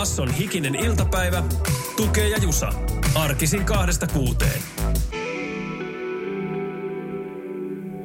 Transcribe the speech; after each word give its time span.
Basson 0.00 0.30
hikinen 0.30 0.74
iltapäivä. 0.74 1.42
Tukee 1.96 2.28
ja 2.28 2.38
Jusa. 2.38 2.72
Arkisin 3.14 3.64
kahdesta 3.64 4.06
kuuteen. 4.06 4.62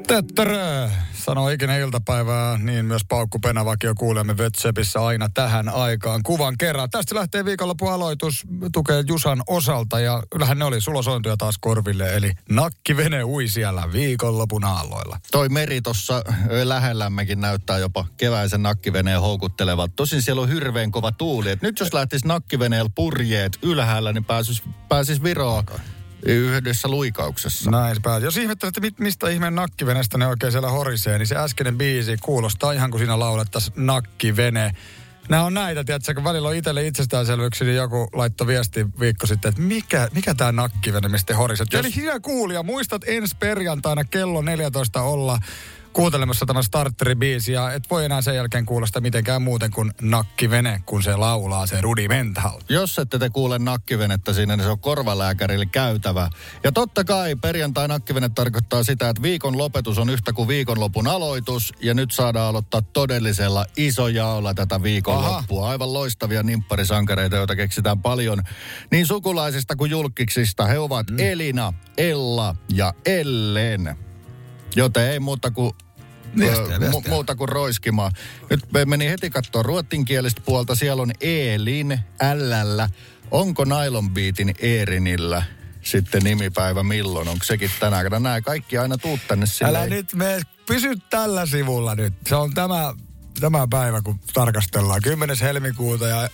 Töttörö, 0.07 0.89
sanoo 1.13 1.49
ikinä 1.49 1.77
iltapäivää, 1.77 2.57
niin 2.57 2.85
myös 2.85 3.01
Paukku 3.09 3.39
Penavakio 3.39 3.95
kuulemme 3.95 4.33
Whatsapissa 4.33 5.05
aina 5.05 5.29
tähän 5.33 5.69
aikaan 5.69 6.23
kuvan 6.23 6.55
kerran. 6.57 6.89
Tästä 6.89 7.15
lähtee 7.15 7.45
viikonloppu 7.45 7.87
aloitus, 7.87 8.43
tukee 8.73 9.03
Jusan 9.07 9.41
osalta 9.47 9.99
ja 9.99 10.23
kyllähän 10.29 10.59
ne 10.59 10.65
oli 10.65 10.81
sulosointuja 10.81 11.37
taas 11.37 11.57
korville, 11.57 12.15
eli 12.15 12.31
nakkivene 12.49 13.23
ui 13.23 13.47
siellä 13.47 13.91
viikonlopun 13.91 14.63
aalloilla. 14.63 15.19
Toi 15.31 15.49
meri 15.49 15.81
tuossa 15.81 16.23
lähellämmekin 16.63 17.41
näyttää 17.41 17.77
jopa 17.77 18.05
keväisen 18.17 18.63
nakkiveneen 18.63 19.21
houkuttelevalta. 19.21 19.93
Tosin 19.95 20.21
siellä 20.21 20.41
on 20.41 20.49
hirveän 20.49 20.91
kova 20.91 21.11
tuuli. 21.11 21.49
Et 21.49 21.61
nyt 21.61 21.79
jos 21.79 21.93
lähtisi 21.93 22.27
nakkiveneellä 22.27 22.89
purjeet 22.95 23.57
ylhäällä, 23.61 24.13
niin 24.13 24.25
pääsis, 24.25 24.63
pääsis 24.89 25.23
Viroon 25.23 25.63
yhdessä 26.25 26.87
luikauksessa. 26.87 27.71
Näin 27.71 28.01
pääs. 28.01 28.23
Jos 28.23 28.37
ihmettelette, 28.37 28.81
mit, 28.81 28.99
mistä 28.99 29.29
ihmeen 29.29 29.55
nakkivenestä 29.55 30.17
ne 30.17 30.27
oikein 30.27 30.51
siellä 30.51 30.69
horisee, 30.69 31.17
niin 31.17 31.27
se 31.27 31.35
äskeinen 31.35 31.77
biisi 31.77 32.17
kuulostaa 32.21 32.71
ihan 32.71 32.91
kuin 32.91 32.99
siinä 32.99 33.19
laulettaisiin 33.19 33.85
nakkivene. 33.85 34.71
Nämä 35.29 35.43
on 35.43 35.53
näitä, 35.53 35.83
tiedätkö, 35.83 36.13
kun 36.13 36.23
välillä 36.23 36.49
on 36.49 36.55
itselle 36.55 36.87
itsestäänselvyyksiä, 36.87 37.67
niin 37.67 37.77
joku 37.77 38.07
laittoi 38.13 38.47
viesti 38.47 38.85
viikko 38.99 39.27
sitten, 39.27 39.49
että 39.49 39.61
mikä, 39.61 40.09
mikä 40.13 40.33
tämä 40.33 40.51
nakkivene, 40.51 41.07
mistä 41.07 41.35
horiset. 41.35 41.73
Jos... 41.73 41.85
Eli 41.85 41.91
sinä 41.93 42.19
kuulija, 42.19 42.63
muistat 42.63 43.01
ensi 43.07 43.35
perjantaina 43.39 44.03
kello 44.03 44.41
14 44.41 45.01
olla 45.01 45.39
kuuntelemassa 45.95 46.45
tämä 46.45 46.61
starteribiisi 46.61 47.51
ja 47.51 47.71
et 47.71 47.83
voi 47.89 48.05
enää 48.05 48.21
sen 48.21 48.35
jälkeen 48.35 48.65
kuulla 48.65 48.87
sitä 48.87 49.01
mitenkään 49.01 49.41
muuten 49.41 49.71
kuin 49.71 49.91
nakkivene, 50.01 50.81
kun 50.85 51.03
se 51.03 51.15
laulaa 51.15 51.67
se 51.67 51.81
rudimental. 51.81 52.59
Jos 52.69 52.99
ette 52.99 53.19
te 53.19 53.29
kuule 53.29 53.59
nakkivenettä 53.59 54.33
siinä, 54.33 54.55
niin 54.55 54.65
se 54.65 54.71
on 54.71 54.79
korvalääkärille 54.79 55.65
käytävä. 55.65 56.29
Ja 56.63 56.71
totta 56.71 57.03
kai 57.03 57.35
perjantai 57.35 57.87
nakkivene 57.87 58.29
tarkoittaa 58.29 58.83
sitä, 58.83 59.09
että 59.09 59.21
viikon 59.21 59.57
lopetus 59.57 59.97
on 59.97 60.09
yhtä 60.09 60.33
kuin 60.33 60.47
viikonlopun 60.47 61.07
aloitus 61.07 61.73
ja 61.81 61.93
nyt 61.93 62.11
saadaan 62.11 62.49
aloittaa 62.49 62.81
todellisella 62.81 63.65
isojaolla 63.77 64.53
tätä 64.53 64.83
viikonloppua. 64.83 65.69
Aivan 65.69 65.93
loistavia 65.93 66.43
nimpparisankareita, 66.43 67.35
joita 67.35 67.55
keksitään 67.55 68.01
paljon 68.01 68.43
niin 68.91 69.05
sukulaisista 69.05 69.75
kuin 69.75 69.91
julkiksista. 69.91 70.65
He 70.65 70.79
ovat 70.79 71.11
mm. 71.11 71.19
Elina, 71.19 71.73
Ella 71.97 72.55
ja 72.73 72.93
Ellen. 73.05 73.95
Joten 74.75 75.11
ei 75.11 75.19
muuta 75.19 75.51
kuin 75.51 75.71
Viestiä, 76.39 76.79
viestiä. 76.79 77.01
Mu- 77.01 77.09
muuta 77.09 77.35
kuin 77.35 77.49
roiskimaan. 77.49 78.11
Nyt 78.49 78.71
me 78.71 78.85
meni 78.85 79.09
heti 79.09 79.29
katsoa 79.29 79.63
ruottinkielistä 79.63 80.41
puolta. 80.45 80.75
Siellä 80.75 81.01
on 81.01 81.11
Eelin, 81.21 81.99
Lllä. 82.33 82.89
Onko 83.31 83.65
Nylon 83.65 84.09
Beatin 84.09 84.55
Eerinillä 84.59 85.43
sitten 85.81 86.23
nimipäivä 86.23 86.83
milloin? 86.83 87.27
Onko 87.27 87.43
sekin 87.43 87.71
tänään? 87.79 88.03
Kato, 88.03 88.19
nämä 88.19 88.41
kaikki 88.41 88.77
aina 88.77 88.97
tuut 88.97 89.19
tänne 89.27 89.45
silleen. 89.45 89.75
Älä 89.75 89.85
nyt 89.85 90.13
me 90.13 90.41
pysy 90.65 90.95
tällä 91.09 91.45
sivulla 91.45 91.95
nyt. 91.95 92.13
Se 92.27 92.35
on 92.35 92.53
tämä, 92.53 92.93
tämä 93.39 93.67
päivä, 93.69 94.01
kun 94.01 94.19
tarkastellaan. 94.33 95.01
10. 95.01 95.37
helmikuuta 95.41 96.07
ja 96.07 96.29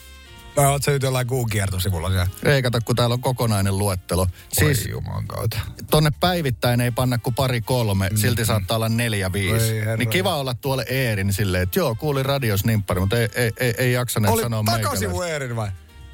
Vai 0.56 0.66
oot 0.66 0.84
sä 0.84 0.92
nyt 0.92 1.04
jollain 1.04 1.28
kuun 1.28 1.50
kiertosivulla 1.50 2.10
siellä? 2.10 2.28
Ei 2.46 2.62
kato, 2.62 2.80
kun 2.86 2.96
täällä 2.96 3.14
on 3.14 3.22
kokonainen 3.22 3.78
luettelo. 3.78 4.28
Siis 4.54 4.88
Jumalan 4.88 5.28
kautta. 5.28 5.60
tonne 5.92 6.10
päivittäin 6.20 6.82
ei 6.82 6.92
panna 6.92 7.18
kuin 7.18 7.36
pari 7.36 7.62
kolme, 7.62 8.10
mm. 8.10 8.18
silti 8.18 8.46
saattaa 8.46 8.76
olla 8.76 8.90
neljä 8.90 9.34
viisi. 9.34 9.80
Ei. 9.80 9.98
Niin 9.98 10.10
kiva 10.10 10.36
olla 10.36 10.54
tuolle 10.54 10.86
Eerin 10.90 11.34
silleen, 11.34 11.64
että 11.64 11.80
joo, 11.80 11.96
kuulin 11.96 12.26
radios 12.26 12.66
nimppari, 12.66 13.00
mutta 13.00 13.20
ei, 13.20 13.30
ei, 13.36 13.52
ei, 13.60 13.74
ei 13.78 13.92
jaksaneet 13.92 14.34
Oli 14.34 14.42
sanoa 14.42 14.64
takasivu 14.64 15.22
Eerin 15.22 15.56
vai? 15.56 15.70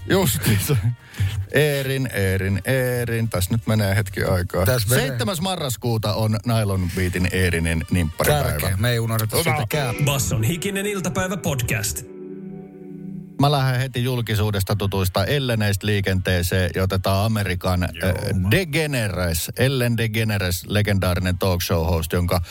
Justiinsa. 0.10 0.78
Eerin, 1.52 2.10
Eerin, 2.14 2.62
Eerin. 2.66 3.30
Tässä 3.30 3.54
nyt 3.54 3.68
menee 3.68 3.96
hetki 3.96 4.24
aikaa. 4.24 4.66
Tässä 4.66 4.90
menee. 4.90 5.08
7. 5.08 5.36
marraskuuta 5.42 6.14
on 6.14 6.40
Nylon 6.46 6.92
Beatin 6.96 7.30
Eerinin 7.32 7.86
nimpparipäivä. 7.92 8.50
Tärkeä. 8.50 8.78
Me 8.78 8.92
ei 8.92 9.00
unohdeta 9.00 9.38
sitäkään. 9.38 9.96
Basson 10.06 10.44
hikinen 10.44 10.86
iltapäivä 10.86 11.38
podcast. 11.38 12.17
Mä 13.40 13.52
lähden 13.52 13.82
heti 13.82 14.04
julkisuudesta 14.04 14.76
tutuista 14.76 15.26
Elleneistä 15.26 15.88
liikenteeseen 15.88 16.72
ja 16.76 16.84
otetaan 16.84 17.26
Amerikan 17.26 17.84
äh, 17.84 17.90
DeGeneres, 18.52 19.52
Ellen 19.58 19.98
DeGeneres, 19.98 20.66
legendaarinen 20.68 21.38
talk 21.38 21.62
show 21.62 21.86
host, 21.86 22.14
jonka 22.14 22.42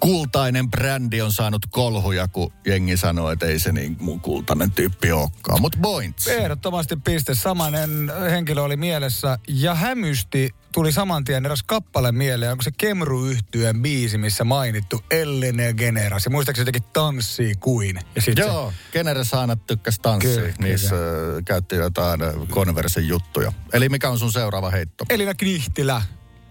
kultainen 0.00 0.70
brändi 0.70 1.20
on 1.22 1.32
saanut 1.32 1.66
kolhuja, 1.70 2.28
kun 2.28 2.52
jengi 2.66 2.96
sanoo, 2.96 3.30
että 3.30 3.46
ei 3.46 3.58
se 3.58 3.72
niin 3.72 3.96
mun 4.00 4.20
kultainen 4.20 4.70
tyyppi 4.70 5.12
olekaan. 5.12 5.60
Mutta 5.60 5.78
points. 5.82 6.26
Ehdottomasti 6.26 6.96
piste. 6.96 7.34
Samanen 7.34 8.12
henkilö 8.30 8.62
oli 8.62 8.76
mielessä 8.76 9.38
ja 9.48 9.74
hämysti 9.74 10.50
tuli 10.72 10.92
saman 10.92 11.24
tien 11.24 11.46
eräs 11.46 11.62
kappale 11.62 12.12
mieleen. 12.12 12.52
Onko 12.52 12.62
se 12.62 12.70
kemru 12.70 13.24
yhtyeen 13.24 13.82
biisi, 13.82 14.18
missä 14.18 14.44
mainittu 14.44 15.04
Ellen 15.10 15.58
ja 15.58 15.74
Generas. 15.74 16.24
Ja 16.24 16.30
muistaakseni 16.30 16.66
se 16.66 16.72
teki 16.72 16.86
tanssii 16.92 17.54
kuin. 17.54 18.00
Ja 18.14 18.22
sit 18.22 18.38
Joo, 18.38 18.72
Generes 18.92 19.34
aina 19.34 19.56
tykkäs 19.56 19.98
tanssia. 19.98 20.34
Kyllä, 20.34 20.54
Niissä 20.58 20.94
äh, 20.94 21.44
käytti 21.44 21.76
jotain 21.76 22.22
äh, 22.22 22.34
Conversen 22.48 23.08
juttuja. 23.08 23.52
Eli 23.72 23.88
mikä 23.88 24.10
on 24.10 24.18
sun 24.18 24.32
seuraava 24.32 24.70
heitto? 24.70 25.04
Se 25.08 25.14
Elina 25.14 25.34
Knihtilä. 25.34 26.02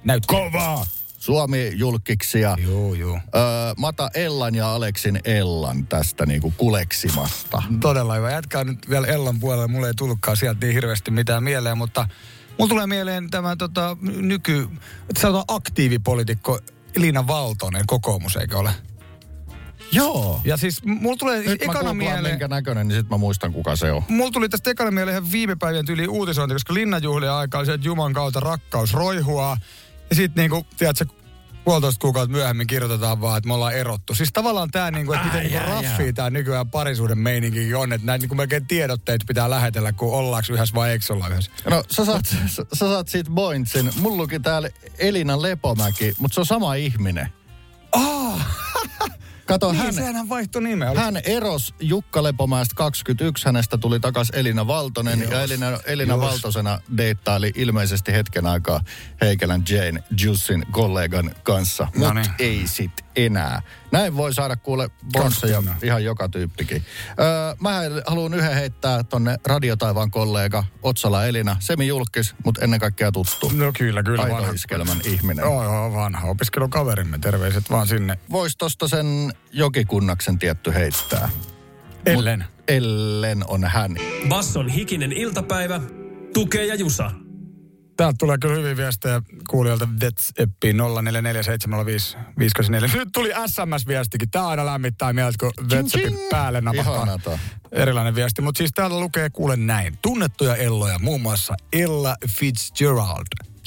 Näyt 0.03 0.25
kovaa. 0.25 0.85
Suomi 1.29 1.71
julkiksia. 1.75 2.57
Joo, 2.63 2.93
joo. 2.93 3.19
Öö, 3.35 3.41
Mata 3.77 4.09
Ellan 4.13 4.55
ja 4.55 4.73
Aleksin 4.73 5.19
Ellan 5.23 5.87
tästä 5.87 6.25
niinku 6.25 6.53
kuleksimasta. 6.57 7.63
Todella 7.81 8.15
hyvä. 8.15 8.31
Jatkaa 8.31 8.63
nyt 8.63 8.89
vielä 8.89 9.07
Ellan 9.07 9.39
puolella. 9.39 9.67
Mulle 9.67 9.87
ei 9.87 9.93
tullutkaan 9.97 10.37
sieltä 10.37 10.65
niin 10.65 10.73
hirveästi 10.73 11.11
mitään 11.11 11.43
mieleen, 11.43 11.77
mutta 11.77 12.07
mulla 12.57 12.69
tulee 12.69 12.87
mieleen 12.87 13.29
tämä 13.29 13.55
tota, 13.55 13.97
nyky, 14.01 14.67
sanotaan 15.19 15.45
aktiivipolitiikko 15.47 16.59
Elina 16.95 17.27
Valtonen, 17.27 17.83
kokoomus, 17.87 18.35
eikö 18.35 18.57
ole? 18.57 18.71
Joo. 19.91 20.41
Ja 20.45 20.57
siis 20.57 20.83
mulla 20.83 21.17
tulee 21.17 21.43
Nyt 21.43 21.61
ekana 21.61 21.93
mieleen... 21.93 22.33
minkä 22.33 22.47
näköinen, 22.47 22.87
niin 22.87 22.99
sit 22.99 23.09
mä 23.09 23.17
muistan 23.17 23.53
kuka 23.53 23.75
se 23.75 23.91
on. 23.91 24.03
Mulla 24.07 24.31
tuli 24.31 24.49
tästä 24.49 24.71
ekana 24.71 24.91
mieleen 24.91 25.17
ihan 25.17 25.31
viime 25.31 25.55
päivien 25.55 25.85
tyyli 25.85 26.07
uutisointi, 26.07 26.55
koska 26.55 26.73
linnanjuhlien 26.73 27.31
aikaa 27.31 27.59
oli 27.59 27.65
se, 27.65 27.73
että 27.73 27.87
Juman 27.87 28.13
kautta 28.13 28.39
rakkaus 28.39 28.93
roihuaa. 28.93 29.57
Ja 30.09 30.15
sitten 30.15 30.41
niinku, 30.41 30.65
tiedätkö, 30.77 31.05
puolitoista 31.69 32.01
kuukautta 32.01 32.31
myöhemmin 32.31 32.67
kirjoitetaan 32.67 33.21
vaan, 33.21 33.37
että 33.37 33.47
me 33.47 33.53
ollaan 33.53 33.73
erottu. 33.73 34.15
Siis 34.15 34.29
tavallaan 34.33 34.71
tämä, 34.71 34.91
niinku, 34.91 35.13
että 35.13 35.25
miten 35.25 35.43
niinku 35.43 35.69
raffia 35.69 36.13
tämä 36.13 36.29
nykyään 36.29 36.69
parisuuden 36.69 37.17
meininki 37.17 37.73
on, 37.73 37.93
että 37.93 38.05
näin 38.07 38.21
niinku 38.21 38.35
melkein 38.35 38.67
tiedotteet 38.67 39.21
pitää 39.27 39.49
lähetellä, 39.49 39.93
kun 39.93 40.13
ollaanko 40.13 40.53
yhdessä 40.53 40.75
vai 40.75 40.91
eikö 40.91 41.13
olla 41.13 41.27
yhdessä. 41.27 41.51
No 41.69 41.83
sä 41.91 42.05
saat, 42.05 42.25
sä, 42.47 42.65
saat 42.73 43.07
siitä 43.07 43.31
Bointsin. 43.31 43.91
Mulla 43.99 44.27
täällä 44.43 44.69
Elina 44.97 45.41
Lepomäki, 45.41 46.13
mutta 46.19 46.35
se 46.35 46.39
on 46.39 46.45
sama 46.45 46.75
ihminen. 46.75 47.29
Kato, 49.49 49.71
Niin, 49.71 49.83
hän, 49.83 49.93
sehän 49.93 50.29
vaihtoi 50.29 50.61
nimeä. 50.63 50.93
Hän 50.95 51.17
eros 51.23 51.73
Jukka 51.79 52.23
Lepomäestä 52.23 52.75
21, 52.75 53.45
hänestä 53.45 53.77
tuli 53.77 53.99
takas 53.99 54.29
Elina 54.33 54.67
Valtonen 54.67 55.19
ja 55.31 55.41
Elina, 55.41 55.79
Elina. 55.85 56.19
Valtosena 56.19 56.79
deittaili 56.97 57.51
ilmeisesti 57.55 58.13
hetken 58.13 58.45
aikaa 58.45 58.81
Heikelän 59.21 59.63
Jane 59.69 60.03
Jussin 60.21 60.65
kollegan 60.71 61.31
kanssa, 61.43 61.83
No 61.83 61.89
mutta 62.05 62.13
niin. 62.13 62.25
ei 62.39 62.61
sit 62.67 62.91
enää. 63.15 63.61
Näin 63.91 64.17
voi 64.17 64.33
saada 64.33 64.55
kuule 64.55 64.89
bonsseja 65.13 65.63
ihan 65.83 66.03
joka 66.03 66.29
tyyppikin. 66.29 66.83
Öö, 67.19 67.55
mä 67.59 67.81
haluan 68.07 68.33
yhden 68.33 68.53
heittää 68.53 69.03
tonne 69.03 69.37
radiotaivaan 69.45 70.11
kollega 70.11 70.63
Otsala 70.83 71.25
Elina, 71.25 71.55
semi 71.59 71.87
julkis, 71.87 72.35
mutta 72.45 72.61
ennen 72.61 72.79
kaikkea 72.79 73.11
tuttu. 73.11 73.51
No 73.55 73.71
kyllä, 73.77 74.03
kyllä. 74.03 74.23
vanha. 74.23 74.37
Aitoiskelmän 74.37 74.97
ihminen. 75.05 75.43
Joo, 75.43 75.63
joo, 75.63 75.93
vanha 75.93 76.27
opiskelukaverimme. 76.27 77.17
Terveiset 77.17 77.69
vaan 77.69 77.87
sinne. 77.87 78.19
Vois 78.31 78.57
tosta 78.57 78.87
sen 78.87 79.33
jokikunnaksen 79.51 80.39
tietty 80.39 80.73
heittää. 80.73 81.29
Ellen. 82.05 82.39
Mut 82.39 82.49
Ellen 82.67 83.43
on 83.47 83.63
hän. 83.63 83.95
Basson 84.27 84.69
hikinen 84.69 85.11
iltapäivä. 85.11 85.81
Tukee 86.33 86.65
ja 86.65 86.75
Jusa. 86.75 87.11
Täältä 87.99 88.15
tulee 88.19 88.37
kyllä 88.37 88.55
hyvin 88.55 88.77
viestejä 88.77 89.21
kuulijoilta 89.49 89.87
WhatsAppiin 90.01 90.75
04470554. 90.77 90.81
Nyt 92.97 93.09
tuli 93.13 93.29
SMS-viestikin. 93.29 94.29
Tämä 94.31 94.47
aina 94.47 94.65
lämmittää 94.65 95.13
mieltä, 95.13 95.37
kun 95.39 95.51
WhatsAppin 95.71 96.17
päälle 96.31 96.61
napahtaa. 96.61 97.39
Erilainen 97.71 98.15
viesti. 98.15 98.41
Mutta 98.41 98.57
siis 98.57 98.71
täällä 98.75 98.99
lukee 98.99 99.29
kuule 99.29 99.55
näin. 99.55 99.97
Tunnettuja 100.01 100.55
Elloja, 100.55 100.99
muun 100.99 101.21
muassa 101.21 101.55
Ella 101.73 102.15
Fitzgerald. 102.27 103.25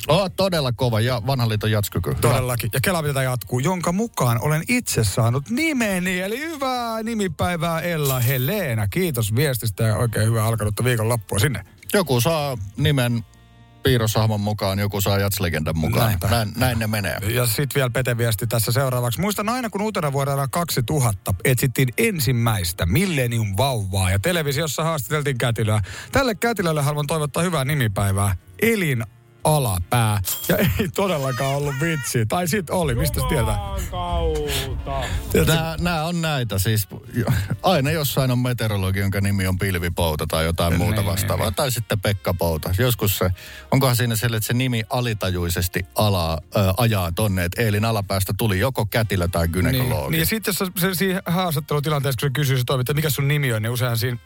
Oh, 0.08 0.30
todella 0.36 0.72
kova 0.72 1.00
ja 1.00 1.22
vanhan 1.26 1.48
liiton 1.48 1.70
jatskyky. 1.70 2.14
Todellakin. 2.20 2.70
Ja 2.72 2.80
Kela 2.80 3.02
tätä 3.02 3.22
jatkuu, 3.22 3.58
jonka 3.58 3.92
mukaan 3.92 4.38
olen 4.40 4.62
itse 4.68 5.04
saanut 5.04 5.50
nimeni. 5.50 6.20
Eli 6.20 6.38
hyvää 6.38 7.02
nimipäivää 7.02 7.80
Ella 7.80 8.20
Helena. 8.20 8.88
Kiitos 8.88 9.34
viestistä 9.34 9.84
ja 9.84 9.96
oikein 9.96 10.26
hyvää 10.26 10.44
alkanutta 10.44 10.84
viikonloppua 10.84 11.38
sinne. 11.38 11.64
Joku 11.92 12.20
saa 12.20 12.58
nimen 12.76 13.24
piirroshahmon 13.82 14.40
mukaan, 14.40 14.78
joku 14.78 15.00
saa 15.00 15.18
jatslegendan 15.18 15.78
mukaan. 15.78 16.06
Näinpä. 16.06 16.28
Näin, 16.28 16.52
näin 16.56 16.78
ne 16.78 16.86
menee. 16.86 17.16
Ja 17.34 17.46
sitten 17.46 17.74
vielä 17.74 17.90
Pete 17.90 18.18
viesti 18.18 18.46
tässä 18.46 18.72
seuraavaksi. 18.72 19.20
Muistan 19.20 19.48
aina, 19.48 19.70
kun 19.70 19.82
uutena 19.82 20.12
vuodena 20.12 20.48
2000 20.48 21.34
etsittiin 21.44 21.88
ensimmäistä 21.98 22.86
Millennium 22.86 23.56
vauvaa 23.56 24.10
ja 24.10 24.18
televisiossa 24.18 24.84
haastateltiin 24.84 25.38
kätilöä. 25.38 25.80
Tälle 26.12 26.34
kätilölle 26.34 26.82
haluan 26.82 27.06
toivottaa 27.06 27.42
hyvää 27.42 27.64
nimipäivää. 27.64 28.36
Elin 28.62 29.04
alapää. 29.44 30.20
Ja 30.48 30.56
ei 30.56 30.88
todellakaan 30.94 31.54
ollut 31.56 31.74
vitsi. 31.80 32.26
Tai 32.26 32.48
sit 32.48 32.70
oli, 32.70 32.94
mistä 32.94 33.20
tietää? 33.28 33.58
Nämä, 35.46 35.76
nämä 35.80 36.04
on 36.04 36.22
näitä 36.22 36.58
siis. 36.58 36.88
Aina 37.62 37.90
jossain 37.90 38.30
on 38.30 38.38
meteorologi, 38.38 38.98
jonka 38.98 39.20
nimi 39.20 39.46
on 39.46 39.58
Pilvipouta 39.58 40.26
tai 40.26 40.44
jotain 40.44 40.78
muuta 40.78 40.96
Niin, 41.00 41.06
vastaavaa. 41.06 41.46
niin, 41.46 41.54
Tai 41.54 41.70
sitten 41.72 42.00
Pekka 42.00 42.34
Pouta. 42.34 42.70
Joskus 42.78 43.18
se, 43.18 43.30
onkohan 43.70 43.96
siinä 43.96 44.16
sille, 44.16 44.36
että 44.36 44.46
se 44.46 44.54
nimi 44.54 44.82
alitajuisesti 44.90 45.86
ala, 45.94 46.38
ö, 46.56 46.72
ajaa 46.76 47.12
tonne, 47.12 47.44
että 47.44 47.62
Eelin 47.62 47.84
alapäästä 47.84 48.32
tuli 48.38 48.58
joko 48.58 48.86
kätilö 48.86 49.28
tai 49.28 49.46
Niin, 49.46 49.52
gynekologi. 49.52 50.10
niin 50.10 50.20
ja 50.20 50.26
sitten 50.26 50.50
jos 50.52 50.58
sä- 50.58 50.80
se, 50.80 50.94
siinä 50.94 51.22
haastattelutilanteessa, 51.26 52.18
kun 52.20 52.28
se 52.28 52.32
kysyy 52.32 52.58
se 52.58 52.64
toimittaja, 52.66 52.94
mikä 52.94 53.10
sun 53.10 53.28
nimi 53.28 53.52
on, 53.52 53.62
niin 53.62 53.70
usein 53.72 53.96
siinä 53.96 54.18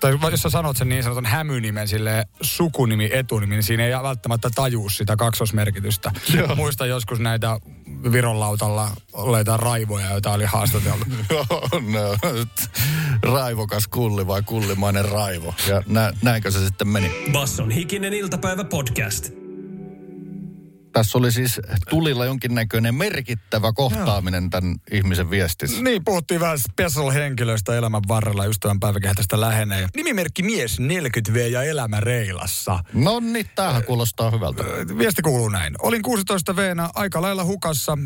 tai 0.00 0.18
jos 0.30 0.42
sä 0.42 0.50
sanot 0.50 0.76
sen 0.76 0.88
niin 0.88 1.02
sanotun 1.02 1.26
hämynimen, 1.26 1.88
sille 1.88 2.26
sukunimi, 2.40 3.10
etunimi, 3.12 3.54
niin 3.54 3.62
siinä 3.62 3.86
ei 3.86 3.92
välttämättä 3.92 4.50
tajuu 4.54 4.88
sitä 4.88 5.16
kaksosmerkitystä. 5.16 6.10
Muistan 6.56 6.88
joskus 6.88 7.20
näitä 7.20 7.58
Viron 8.12 8.40
lautalla 8.40 8.90
olleita 9.12 9.56
raivoja, 9.56 10.10
joita 10.10 10.32
oli 10.32 10.44
haastateltu. 10.44 11.04
no, 11.92 12.16
raivokas 13.22 13.88
kulli 13.88 14.26
vai 14.26 14.42
kullimainen 14.42 15.04
raivo. 15.04 15.54
Ja 15.68 15.82
nä, 15.86 16.12
näinkö 16.22 16.50
se 16.50 16.66
sitten 16.66 16.88
meni? 16.88 17.10
Basson 17.32 17.70
hikinen 17.70 18.12
iltapäivä 18.12 18.64
podcast. 18.64 19.43
Tässä 20.94 21.18
oli 21.18 21.32
siis 21.32 21.60
tulilla 21.88 22.24
jonkinnäköinen 22.24 22.94
merkittävä 22.94 23.72
kohtaaminen 23.72 24.50
tämän 24.50 24.76
ihmisen 24.90 25.30
viestissä. 25.30 25.82
Niin, 25.82 26.04
puhuttiin 26.04 26.40
vähän 26.40 26.58
special-henkilöistä 26.58 27.76
elämän 27.76 28.02
varrella, 28.08 28.44
ystävänpäiväkehä 28.44 29.14
tästä 29.14 29.40
lähenee. 29.40 29.86
Nimimerkki 29.96 30.42
mies 30.42 30.78
40V 30.80 31.36
ja 31.38 31.62
elämä 31.62 32.00
reilassa. 32.00 32.78
No 32.92 33.20
niin, 33.20 33.46
tämähän 33.54 33.84
kuulostaa 33.84 34.30
hyvältä. 34.30 34.64
Viesti 34.98 35.22
kuuluu 35.22 35.48
näin. 35.48 35.74
Olin 35.78 36.02
16 36.02 36.56
v 36.56 36.60
aika 36.94 37.22
lailla 37.22 37.44
hukassa 37.44 37.98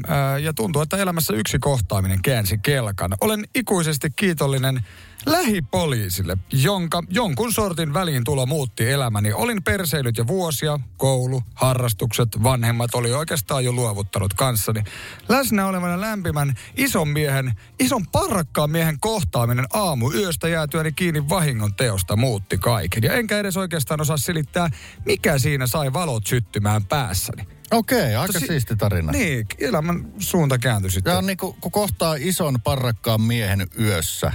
ja 0.43 0.53
tuntuu, 0.53 0.83
että 0.83 0.97
elämässä 0.97 1.35
yksi 1.35 1.59
kohtaaminen 1.59 2.23
käänsi 2.23 2.59
kelkan. 2.59 3.15
Olen 3.21 3.45
ikuisesti 3.55 4.11
kiitollinen 4.17 4.85
lähipoliisille, 5.27 6.37
jonka 6.53 7.03
jonkun 7.11 7.53
sortin 7.53 7.95
väliintulo 7.95 8.47
muutti 8.47 8.91
elämäni. 8.91 9.33
Olin 9.33 9.63
perseilyt 9.63 10.17
jo 10.19 10.27
vuosia, 10.27 10.81
koulu, 10.97 11.43
harrastukset, 11.55 12.29
vanhemmat 12.43 12.95
oli 12.95 13.13
oikeastaan 13.13 13.65
jo 13.65 13.73
luovuttanut 13.73 14.35
kanssani. 14.35 14.85
Läsnä 15.29 15.67
olevana 15.67 16.01
lämpimän 16.01 16.55
ison 16.77 17.09
miehen, 17.09 17.53
ison 17.81 18.07
parrakkaan 18.07 18.71
miehen 18.71 19.01
kohtaaminen 19.01 19.67
aamu 19.73 20.13
yöstä 20.13 20.49
jäätyäni 20.49 20.93
kiinni 20.93 21.29
vahingon 21.29 21.75
teosta 21.75 22.17
muutti 22.17 22.59
kaiken. 22.59 23.03
Ja 23.03 23.13
enkä 23.15 23.39
edes 23.39 23.57
oikeastaan 23.57 24.01
osaa 24.01 24.17
selittää, 24.17 24.71
mikä 25.07 25.39
siinä 25.39 25.67
sai 25.67 25.93
valot 25.93 26.27
syttymään 26.27 26.85
päässäni. 26.85 27.49
Okei, 27.71 28.17
aika 28.17 28.33
Tosi- 28.33 28.47
siisti 28.47 28.77
tarina. 28.77 29.13
Niin, 29.13 29.47
elämän 29.59 30.13
suunta 30.19 30.59
kääntyi 30.59 30.91
sitten. 30.91 31.11
Ja 31.11 31.19
on 31.19 31.27
niinku, 31.27 31.57
kun 31.61 31.73
kohtaa 31.73 32.15
ison 32.19 32.61
parrakkaan 32.61 33.21
miehen 33.21 33.69
yössä, 33.81 34.33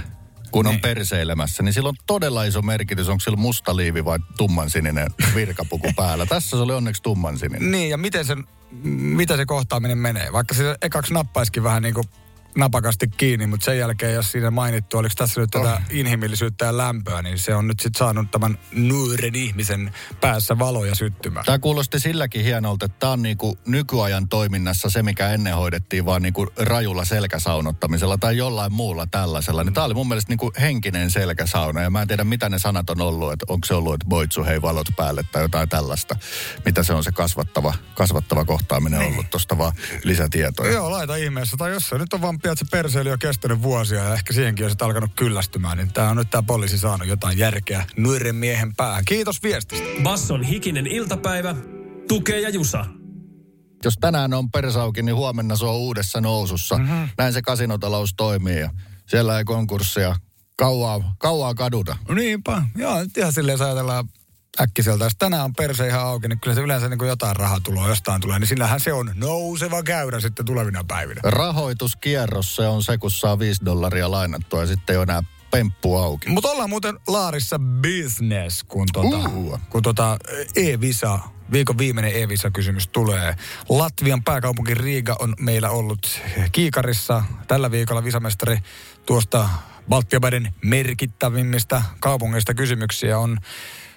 kun 0.54 0.66
on 0.66 0.72
Niin. 0.72 0.80
perseilemässä, 0.80 1.62
niin 1.62 1.72
sillä 1.72 1.88
on 1.88 1.94
todella 2.06 2.44
iso 2.44 2.62
merkitys, 2.62 3.08
onko 3.08 3.20
sillä 3.20 3.36
musta 3.36 3.76
liivi 3.76 4.04
vai 4.04 4.18
tummansininen 4.36 5.10
virkapuku 5.34 5.92
päällä. 5.96 6.26
Tässä 6.26 6.50
se 6.50 6.56
oli 6.56 6.72
onneksi 6.72 7.02
tummansininen. 7.02 7.70
Niin, 7.70 7.90
ja 7.90 7.96
miten 7.98 8.24
se, 8.24 8.36
mitä 8.82 9.36
se 9.36 9.46
kohtaaminen 9.46 9.98
menee? 9.98 10.32
Vaikka 10.32 10.54
se 10.54 10.74
ekaksi 10.82 11.14
nappaisikin 11.14 11.62
vähän 11.62 11.82
niin 11.82 11.94
kuin 11.94 12.04
napakasti 12.56 13.08
kiinni, 13.08 13.46
mutta 13.46 13.64
sen 13.64 13.78
jälkeen, 13.78 14.14
jos 14.14 14.32
siinä 14.32 14.50
mainittu, 14.50 14.98
oliko 14.98 15.14
tässä 15.18 15.40
nyt 15.40 15.50
tätä 15.50 15.82
inhimillisyyttä 15.90 16.64
ja 16.64 16.76
lämpöä, 16.76 17.22
niin 17.22 17.38
se 17.38 17.54
on 17.54 17.66
nyt 17.66 17.80
sitten 17.80 17.98
saanut 17.98 18.30
tämän 18.30 18.58
nuoren 18.72 19.34
ihmisen 19.34 19.94
päässä 20.20 20.58
valoja 20.58 20.94
syttymään. 20.94 21.46
Tämä 21.46 21.58
kuulosti 21.58 22.00
silläkin 22.00 22.44
hienolta, 22.44 22.84
että 22.84 22.98
tämä 22.98 23.12
on 23.12 23.22
niinku 23.22 23.58
nykyajan 23.66 24.28
toiminnassa 24.28 24.90
se, 24.90 25.02
mikä 25.02 25.28
ennen 25.30 25.56
hoidettiin 25.56 26.06
vaan 26.06 26.22
niinku 26.22 26.46
rajulla 26.56 27.04
selkäsaunottamisella 27.04 28.18
tai 28.18 28.36
jollain 28.36 28.72
muulla 28.72 29.06
tällaisella. 29.06 29.64
Niin 29.64 29.74
tämä 29.74 29.84
oli 29.84 29.94
mun 29.94 30.08
mielestä 30.08 30.32
niinku 30.32 30.52
henkinen 30.60 31.10
selkäsauna 31.10 31.82
ja 31.82 31.90
mä 31.90 32.02
en 32.02 32.08
tiedä 32.08 32.24
mitä 32.24 32.48
ne 32.48 32.58
sanat 32.58 32.90
on 32.90 33.00
ollut, 33.00 33.32
että 33.32 33.46
onko 33.48 33.66
se 33.66 33.74
ollut, 33.74 33.94
että 33.94 34.06
boitsu 34.08 34.44
hei 34.44 34.62
valot 34.62 34.86
päälle 34.96 35.22
tai 35.32 35.42
jotain 35.42 35.68
tällaista. 35.68 36.16
Mitä 36.64 36.82
se 36.82 36.92
on 36.92 37.04
se 37.04 37.12
kasvattava, 37.12 37.74
kasvattava 37.94 38.44
kohtaaminen 38.44 39.00
ollut, 39.00 39.30
tuosta 39.30 39.58
vaan 39.58 39.72
lisätietoja. 40.04 40.72
Joo, 40.72 40.90
laita 40.90 41.16
ihmeessä. 41.16 41.56
Tai 41.56 41.70
jos 41.70 41.88
se 41.88 41.98
nyt 41.98 42.12
on 42.12 42.22
vaan 42.22 42.38
pian, 42.44 42.52
että 42.52 42.64
se 42.64 42.70
perseily 42.70 43.10
on 43.10 43.18
kestänyt 43.18 43.62
vuosia 43.62 44.04
ja 44.04 44.14
ehkä 44.14 44.32
siihenkin 44.32 44.64
on 44.64 44.70
sitten 44.70 44.86
alkanut 44.86 45.10
kyllästymään, 45.16 45.78
niin 45.78 45.92
tämä 45.92 46.10
on 46.10 46.16
nyt 46.16 46.30
tämä 46.30 46.42
poliisi 46.42 46.78
saanut 46.78 47.08
jotain 47.08 47.38
järkeä 47.38 47.84
nuoren 47.96 48.36
miehen 48.36 48.76
päähän. 48.76 49.04
Kiitos 49.04 49.42
viestistä. 49.42 50.02
Basson 50.02 50.42
hikinen 50.42 50.86
iltapäivä. 50.86 51.54
Tukee 52.08 52.40
ja 52.40 52.48
Jusa. 52.48 52.86
Jos 53.84 53.94
tänään 54.00 54.34
on 54.34 54.50
persauki, 54.50 55.02
niin 55.02 55.14
huomenna 55.14 55.56
se 55.56 55.64
on 55.64 55.74
uudessa 55.74 56.20
nousussa. 56.20 56.78
Mhm. 56.78 56.90
Mm-hmm. 56.90 57.08
Näin 57.18 57.32
se 57.32 57.42
kasinotalous 57.42 58.14
toimii 58.16 58.60
ja 58.60 58.70
siellä 59.06 59.38
ei 59.38 59.44
konkurssia 59.44 60.16
kauaa, 60.56 61.14
kauaa 61.18 61.54
kaduta. 61.54 61.96
No 62.08 62.14
Niinpä. 62.14 62.62
Joo, 62.76 63.04
ihan 63.16 63.32
silleen 63.32 63.54
jos 63.54 63.60
ajatellaan 63.60 64.08
äkkiseltä. 64.60 65.04
Jos 65.04 65.16
tänään 65.18 65.44
on 65.44 65.52
perse 65.54 65.86
ihan 65.86 66.00
auki, 66.00 66.28
niin 66.28 66.40
kyllä 66.40 66.54
se 66.54 66.60
yleensä 66.60 66.88
niin 66.88 66.98
kuin 66.98 67.08
jotain 67.08 67.36
rahaa 67.36 67.60
tulee, 67.60 67.88
jostain 67.88 68.20
tulee, 68.20 68.38
niin 68.38 68.48
sillähän 68.48 68.80
se 68.80 68.92
on 68.92 69.10
nouseva 69.14 69.82
käyrä 69.82 70.20
sitten 70.20 70.46
tulevina 70.46 70.84
päivinä. 70.88 71.20
Rahoituskierros, 71.24 72.56
se 72.56 72.66
on 72.68 72.82
se, 72.82 72.98
kun 72.98 73.10
saa 73.10 73.38
5 73.38 73.64
dollaria 73.64 74.10
lainattua 74.10 74.60
ja 74.60 74.66
sitten 74.66 74.94
ei 74.94 74.96
ole 74.96 75.02
enää 75.02 75.22
pemppu 75.50 75.96
auki. 75.96 76.28
Mutta 76.30 76.48
ollaan 76.50 76.70
muuten 76.70 76.98
Laarissa 77.06 77.58
business, 77.58 78.64
kun 78.64 78.86
tota, 78.92 79.16
Uh. 79.28 79.60
kun 79.70 79.82
tota 79.82 80.18
e-visa, 80.56 81.18
viikon 81.52 81.78
viimeinen 81.78 82.22
e-visa-kysymys 82.22 82.88
tulee. 82.88 83.36
Latvian 83.68 84.24
pääkaupunki 84.24 84.74
Riga 84.74 85.16
on 85.18 85.34
meillä 85.40 85.70
ollut 85.70 86.20
kiikarissa 86.52 87.24
tällä 87.48 87.70
viikolla 87.70 88.04
visamestari 88.04 88.58
tuosta 89.06 89.48
Baltiabaden 89.88 90.54
merkittävimmistä 90.64 91.82
kaupungeista 92.00 92.54
kysymyksiä 92.54 93.18
on 93.18 93.38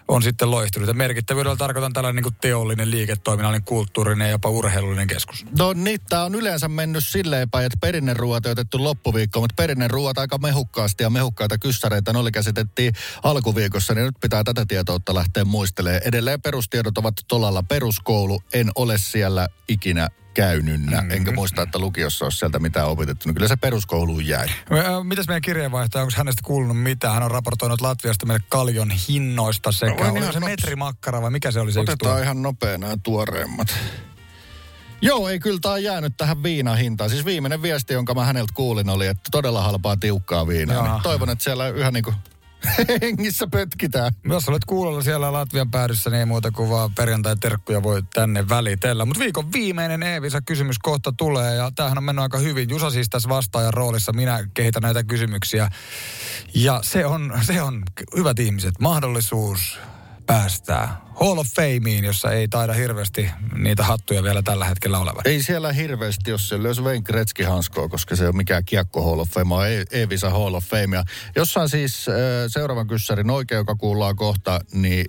on 0.07 0.23
sitten 0.23 0.51
loistunut. 0.51 0.87
Ja 0.87 0.93
merkittävyydellä 0.93 1.55
tarkoitan 1.55 1.93
tällainen 1.93 2.23
niin 2.23 2.35
teollinen, 2.41 2.91
liiketoiminnallinen, 2.91 3.63
kulttuurinen 3.63 4.25
ja 4.25 4.31
jopa 4.31 4.49
urheilullinen 4.49 5.07
keskus. 5.07 5.45
No 5.59 5.73
niin, 5.73 5.99
tää 6.09 6.23
on 6.23 6.35
yleensä 6.35 6.67
mennyt 6.67 7.05
silleen 7.05 7.49
päin, 7.49 7.65
että 7.65 7.77
perinneruoat 7.81 8.45
on 8.45 8.51
otettu 8.51 8.83
loppuviikkoon, 8.83 9.43
mutta 9.43 9.61
perinneruoat 9.61 10.17
aika 10.17 10.37
mehukkaasti 10.37 11.03
ja 11.03 11.09
mehukkaita 11.09 11.57
kyssäreitä 11.57 12.13
ne 12.13 12.19
oli 12.19 12.31
käsitettiin 12.31 12.93
alkuviikossa, 13.23 13.93
niin 13.93 14.05
nyt 14.05 14.19
pitää 14.21 14.43
tätä 14.43 14.65
tietoutta 14.67 15.15
lähteä 15.15 15.45
muistelemaan. 15.45 16.01
Edelleen 16.05 16.41
perustiedot 16.41 16.97
ovat 16.97 17.15
tolalla 17.27 17.63
peruskoulu, 17.63 18.41
en 18.53 18.71
ole 18.75 18.97
siellä 18.97 19.47
ikinä 19.67 20.09
käynynnä, 20.37 21.01
mm. 21.01 21.11
enkä 21.11 21.31
muista, 21.31 21.61
että 21.61 21.79
lukiossa 21.79 22.25
olisi 22.25 22.37
sieltä 22.37 22.59
mitään 22.59 22.87
opetettu. 22.87 23.29
No 23.29 23.33
kyllä 23.33 23.47
se 23.47 23.55
peruskouluun 23.55 24.27
jäi. 24.27 24.47
Mitäs 25.03 25.27
meidän 25.27 25.41
kirjeenvaihtaja, 25.41 26.01
onko 26.01 26.13
hänestä 26.17 26.41
kuulunut 26.45 26.83
mitään? 26.83 27.13
Hän 27.13 27.23
on 27.23 27.31
raportoinut 27.31 27.81
Latviasta 27.81 28.25
meille 28.25 28.45
kaljon 28.49 28.91
hinnoista 28.91 29.71
sekä, 29.71 30.03
No, 30.03 30.15
ihan 30.15 30.33
se 30.33 30.39
nops- 30.39 30.49
metrimakkara 30.49 31.21
vai 31.21 31.31
mikä 31.31 31.51
se 31.51 31.59
oli 31.59 31.71
se 31.71 31.79
Otetaan 31.79 32.23
ihan 32.23 32.41
nopea 32.41 32.77
nämä 32.77 32.97
tuoreimmat. 33.03 33.67
Joo, 35.01 35.29
ei 35.29 35.39
kyllä 35.39 35.59
tämä 35.61 35.73
on 35.73 35.83
jäänyt 35.83 36.13
tähän 36.17 36.43
viinahintaan. 36.43 37.09
Siis 37.09 37.25
viimeinen 37.25 37.61
viesti, 37.61 37.93
jonka 37.93 38.13
mä 38.13 38.25
häneltä 38.25 38.53
kuulin, 38.53 38.89
oli, 38.89 39.07
että 39.07 39.29
todella 39.31 39.61
halpaa 39.61 39.97
tiukkaa 39.97 40.47
viinaa. 40.47 40.93
Niin 40.93 41.03
toivon, 41.03 41.29
että 41.29 41.43
siellä 41.43 41.67
yhä 41.67 41.91
niin 41.91 42.03
kuin 42.03 42.15
hengissä 43.01 43.47
pötkitään. 43.51 44.13
Jos 44.23 44.49
olet 44.49 44.65
kuulolla 44.65 45.01
siellä 45.01 45.33
Latvian 45.33 45.71
päädyssä, 45.71 46.09
niin 46.09 46.19
ei 46.19 46.25
muuta 46.25 46.51
kuin 46.51 46.69
vaan 46.69 46.93
perjantai-terkkuja 46.95 47.83
voi 47.83 48.03
tänne 48.13 48.49
välitellä. 48.49 49.05
Mutta 49.05 49.23
viikon 49.23 49.53
viimeinen 49.53 50.03
e 50.03 50.19
kysymys 50.45 50.79
kohta 50.79 51.13
tulee 51.17 51.55
ja 51.55 51.71
tämähän 51.75 51.97
on 51.97 52.03
mennyt 52.03 52.23
aika 52.23 52.37
hyvin. 52.37 52.69
Jusa 52.69 52.89
siis 52.89 53.09
tässä 53.09 53.29
vastaajan 53.29 53.73
roolissa, 53.73 54.13
minä 54.13 54.47
kehitän 54.53 54.81
näitä 54.81 55.03
kysymyksiä. 55.03 55.69
Ja 56.53 56.79
se 56.83 57.05
on, 57.05 57.33
se 57.41 57.61
on 57.61 57.83
hyvät 58.17 58.39
ihmiset, 58.39 58.79
mahdollisuus 58.79 59.79
päästää 60.27 61.01
Hall 61.19 61.37
of 61.37 61.47
Fameen, 61.55 62.03
jossa 62.03 62.31
ei 62.31 62.47
taida 62.47 62.73
hirveästi 62.73 63.29
niitä 63.55 63.83
hattuja 63.83 64.23
vielä 64.23 64.41
tällä 64.41 64.65
hetkellä 64.65 64.99
olevan. 64.99 65.21
Ei 65.25 65.43
siellä 65.43 65.71
hirveästi, 65.71 66.31
jos 66.31 66.49
se 66.49 66.63
löysi 66.63 66.81
Wayne 66.81 67.01
Gretzky 67.01 67.43
hanskoa, 67.43 67.89
koska 67.89 68.15
se 68.15 68.27
on 68.27 68.37
mikään 68.37 68.65
kiekko 68.65 69.09
Hall 69.09 69.19
of 69.19 69.29
Fame, 69.29 69.49
vaan 69.49 69.67
Evisa 69.91 70.29
Hall 70.29 70.53
of 70.53 70.65
Fame. 70.65 70.97
Ja 70.97 71.03
jossain 71.35 71.69
siis 71.69 72.05
seuraavan 72.47 72.87
kyssärin 72.87 73.29
oikein, 73.29 73.57
joka 73.57 73.75
kuullaan 73.75 74.15
kohta, 74.15 74.59
niin 74.73 75.05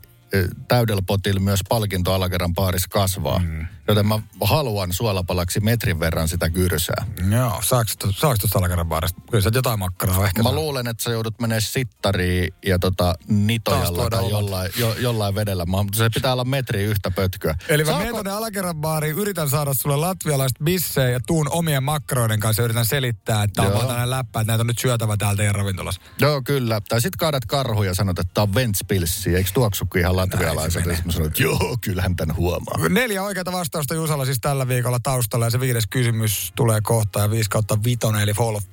täydellä 0.68 1.02
potilla 1.06 1.40
myös 1.40 1.60
palkinto 1.68 2.12
alakerran 2.12 2.54
paarissa 2.54 2.88
kasvaa. 2.88 3.38
Mm. 3.38 3.66
Joten 3.88 4.06
mä 4.06 4.18
haluan 4.40 4.92
suolapalaksi 4.92 5.60
metrin 5.60 6.00
verran 6.00 6.28
sitä 6.28 6.50
kyrsää. 6.50 7.06
Joo, 7.30 7.62
saako 7.62 7.90
tuosta 7.98 8.58
alakerran 8.58 8.88
baarista? 8.88 9.20
Kyllä 9.30 9.42
sä 9.42 9.50
jotain 9.54 9.78
makkaraa 9.78 10.26
ehkä. 10.26 10.42
Mä 10.42 10.48
saa. 10.48 10.58
luulen, 10.58 10.86
että 10.88 11.02
sä 11.02 11.10
joudut 11.10 11.40
menee 11.40 11.60
sittariin 11.60 12.54
ja 12.66 12.78
tota 12.78 13.14
nitojalla 13.28 14.10
tai 14.10 14.30
jollain, 14.30 14.70
jo, 14.76 14.94
jollain 14.98 15.34
vedellä. 15.34 15.64
Mä, 15.66 15.76
se 15.94 16.10
pitää 16.14 16.32
olla 16.32 16.44
metri 16.44 16.84
yhtä 16.84 17.10
pötköä. 17.10 17.54
Eli 17.68 17.84
mä 17.84 17.86
Saako... 17.86 17.98
menen 17.98 18.14
tuonne 18.14 18.30
alakerran 18.30 18.76
baariin, 18.76 19.16
yritän 19.16 19.50
saada 19.50 19.74
sulle 19.74 19.96
latvialaista 19.96 20.64
bissejä 20.64 21.08
ja 21.08 21.20
tuun 21.26 21.48
omien 21.50 21.82
makkaroiden 21.82 22.40
kanssa 22.40 22.62
ja 22.62 22.64
yritän 22.64 22.86
selittää, 22.86 23.42
että 23.42 23.62
on 23.62 23.72
vaan 23.72 24.10
läppä, 24.10 24.40
että 24.40 24.52
näitä 24.52 24.60
on 24.62 24.66
nyt 24.66 24.78
syötävä 24.78 25.16
täältä 25.16 25.36
teidän 25.36 25.54
ravintolassa. 25.54 26.00
Joo, 26.20 26.42
kyllä. 26.42 26.80
Tai 26.88 27.00
sit 27.00 27.16
kaadat 27.16 27.44
karhuja 27.46 27.90
ja 27.90 27.94
sanot, 27.94 28.18
että 28.18 28.34
tää 28.34 28.42
on 28.42 28.54
Ventspilssi. 28.54 29.36
Eikö 29.36 29.50
tuoksukin 29.54 30.00
ihan 30.00 30.16
latvialaiset? 30.18 30.86
Ja 30.86 30.96
mä 31.04 31.12
sanoin, 31.12 31.28
että 31.28 31.42
joo, 31.42 31.78
kyllähän 31.80 32.16
tän 32.16 32.36
huomaa. 32.36 32.88
Neljä 32.88 33.22
oikeata 33.22 33.52
vastausta 33.52 33.94
Jusalla 33.94 34.24
siis 34.24 34.40
tällä 34.40 34.68
viikolla 34.68 34.98
taustalla 35.02 35.46
ja 35.46 35.50
se 35.50 35.60
viides 35.60 35.84
kysymys 35.90 36.52
tulee 36.56 36.80
kohta 36.82 37.20
ja 37.20 37.30
5 37.30 37.50
kautta 37.50 37.78
vitonen 37.84 38.22
eli 38.22 38.32
Fall 38.32 38.54
of 38.54 38.64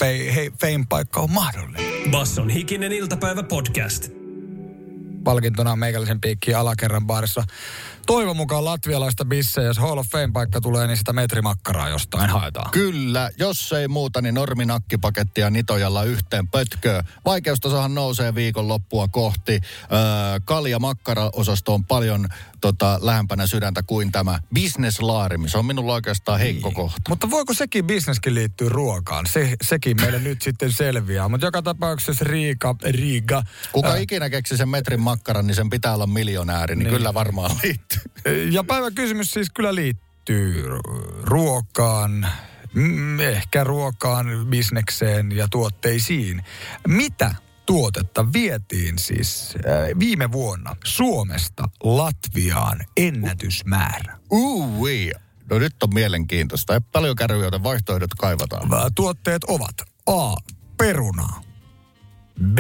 Fame-paikka 0.62 1.20
on 1.20 1.32
mahdollinen. 1.32 2.12
Basson 2.12 2.50
hikinen 2.50 2.92
iltapäivä 2.92 3.44
podcast. 3.44 4.25
Palkintona 5.26 5.76
meikällisen 5.76 6.22
piikkiin 6.22 6.58
alakerran 6.58 7.08
baarissa 7.08 7.44
toivon 8.06 8.38
mukaan 8.38 8.66
latvialaista 8.66 9.26
bissejä, 9.26 9.68
jos 9.68 9.78
Hall 9.78 9.98
of 9.98 10.08
Fame-paikka 10.08 10.62
tulee, 10.62 10.88
niin 10.88 10.98
sitä 10.98 11.14
metrimakkaraa 11.14 11.90
jostain 11.90 12.30
haetaan. 12.30 12.72
Kyllä, 12.72 13.30
jos 13.38 13.74
ei 13.74 13.88
muuta, 13.88 14.22
niin 14.22 14.36
norminakkipakettia 14.36 15.50
nitojalla 15.50 16.04
yhteen 16.04 16.48
pötköä. 16.48 17.04
Vaikeustasohan 17.26 17.96
nousee 17.96 18.36
viikon 18.36 18.68
loppua 18.68 19.08
kohti. 19.08 19.54
Öö, 19.54 20.40
kalja 20.46 20.80
makkara-osasto 20.80 21.74
on 21.74 21.86
paljon 21.86 22.28
tota, 22.66 23.00
lähempänä 23.02 23.48
sydäntä 23.48 23.84
kuin 23.84 24.12
tämä 24.12 24.40
business-laarimi. 24.54 25.50
Se 25.50 25.58
on 25.58 25.66
minulla 25.66 25.94
oikeastaan 25.94 26.40
heikko 26.40 26.70
niin. 26.70 26.76
kohta. 26.76 27.02
Mutta 27.10 27.30
voiko 27.30 27.54
sekin 27.54 27.86
bisneskin 27.86 28.36
liittyä 28.36 28.70
ruokaan? 28.70 29.26
Se, 29.26 29.56
sekin 29.64 30.02
meille 30.02 30.20
nyt 30.20 30.42
sitten 30.42 30.72
selviää. 30.72 31.30
Mutta 31.30 31.48
joka 31.48 31.62
tapauksessa 31.62 32.26
Riika, 32.26 32.76
Riga... 32.84 33.44
Kuka 33.72 33.90
ää... 33.90 33.98
ikinä 33.98 34.30
keksi 34.30 34.58
sen 34.58 34.70
metrin 34.70 35.00
makkaran, 35.00 35.48
niin 35.48 35.56
sen 35.56 35.70
pitää 35.70 35.94
olla 35.94 36.08
miljonääri, 36.08 36.76
niin, 36.76 36.84
niin. 36.84 36.98
kyllä 36.98 37.14
varmaan 37.14 37.52
liittyy. 37.64 38.02
Ja 38.52 38.64
päivän 38.64 38.96
kysymys 38.96 39.32
siis 39.32 39.48
kyllä 39.54 39.76
liittyy 39.76 40.64
ruokaan, 41.22 42.28
mm, 42.74 43.20
ehkä 43.20 43.64
ruokaan, 43.64 44.48
bisnekseen 44.50 45.32
ja 45.32 45.48
tuotteisiin. 45.52 46.44
Mitä 46.88 47.36
tuotetta 47.66 48.34
vietiin 48.34 49.00
siis 49.00 49.56
äh, 49.56 50.00
viime 50.00 50.32
vuonna 50.32 50.76
Suomesta 50.84 51.70
Latviaan 51.84 52.80
ennätysmäärä? 52.98 54.20
Ui, 54.32 55.12
no 55.50 55.60
nyt 55.60 55.84
on 55.84 55.94
mielenkiintoista. 55.94 56.74
Ei 56.74 56.80
paljon 56.92 57.16
joten 57.44 57.64
vaihtoehdot 57.64 58.14
kaivataan. 58.14 58.70
Tuotteet 58.96 59.44
ovat 59.44 59.76
A. 60.08 60.36
Perunaa. 60.78 61.42
B. 62.54 62.58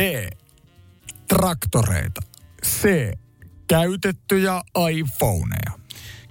Traktoreita. 1.27 2.21
C 2.65 3.11
käytettyjä 3.67 4.61
iPhoneja? 4.91 5.79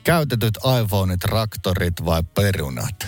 Käytetyt 0.05 0.59
iPhoneit, 0.83 1.21
traktorit 1.21 2.05
vai 2.05 2.23
perunat? 2.23 3.07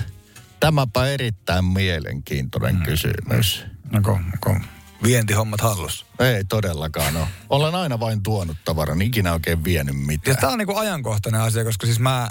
Tämäpä 0.60 1.06
erittäin 1.06 1.64
mielenkiintoinen 1.64 2.76
mm. 2.76 2.82
kysymys. 2.82 3.64
Onko, 3.94 4.12
onko 4.12 4.75
vientihommat 5.02 5.60
hallussa? 5.60 6.06
Ei 6.18 6.44
todellakaan 6.44 7.16
ole. 7.16 7.26
Olen 7.50 7.74
aina 7.74 8.00
vain 8.00 8.22
tuonut 8.22 8.56
tavaran, 8.64 9.02
ikinä 9.02 9.32
oikein 9.32 9.64
vienyt 9.64 9.96
mitään. 10.06 10.34
Ja 10.34 10.40
tämä 10.40 10.52
on 10.52 10.58
niinku 10.58 10.76
ajankohtainen 10.76 11.40
asia, 11.40 11.64
koska 11.64 11.86
siis 11.86 12.00
mä, 12.00 12.28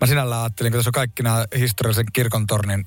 mä 0.00 0.06
sinällään 0.06 0.42
ajattelin, 0.42 0.72
kun 0.72 0.78
tässä 0.78 0.88
on 0.88 0.92
kaikki 0.92 1.22
nämä 1.22 1.46
historiallisen 1.58 2.06
kirkontornin 2.12 2.86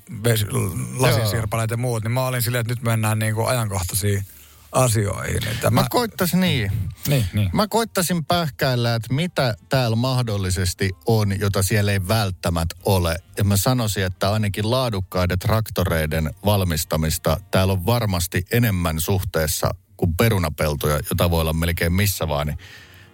lasisirpaleet 0.98 1.70
ja 1.70 1.76
muut, 1.76 2.02
niin 2.02 2.12
mä 2.12 2.26
olin 2.26 2.42
silleen, 2.42 2.60
että 2.60 2.72
nyt 2.72 2.82
mennään 2.82 3.18
niinku 3.18 3.44
ajankohtaisiin 3.44 4.24
asioihin. 4.72 5.48
Että 5.48 5.70
mä, 5.70 5.80
mä 5.80 5.86
koittaisin 5.90 6.40
niin. 6.40 6.72
niin, 7.08 7.26
niin. 7.32 7.50
Mä 7.52 7.68
koittaisin 7.68 8.24
pähkäillä, 8.24 8.94
että 8.94 9.14
mitä 9.14 9.54
täällä 9.68 9.96
mahdollisesti 9.96 10.90
on, 11.06 11.40
jota 11.40 11.62
siellä 11.62 11.92
ei 11.92 12.08
välttämättä 12.08 12.74
ole. 12.84 13.16
Ja 13.38 13.44
mä 13.44 13.56
sanoisin, 13.56 14.04
että 14.04 14.32
ainakin 14.32 14.70
laadukkaiden 14.70 15.38
traktoreiden 15.38 16.30
valmistamista 16.44 17.40
täällä 17.50 17.72
on 17.72 17.86
varmasti 17.86 18.44
enemmän 18.52 19.00
suhteessa 19.00 19.70
kuin 19.96 20.16
perunapeltoja, 20.16 21.00
jota 21.10 21.30
voi 21.30 21.40
olla 21.40 21.52
melkein 21.52 21.92
missä 21.92 22.28
vaan. 22.28 22.46
Niin 22.46 22.58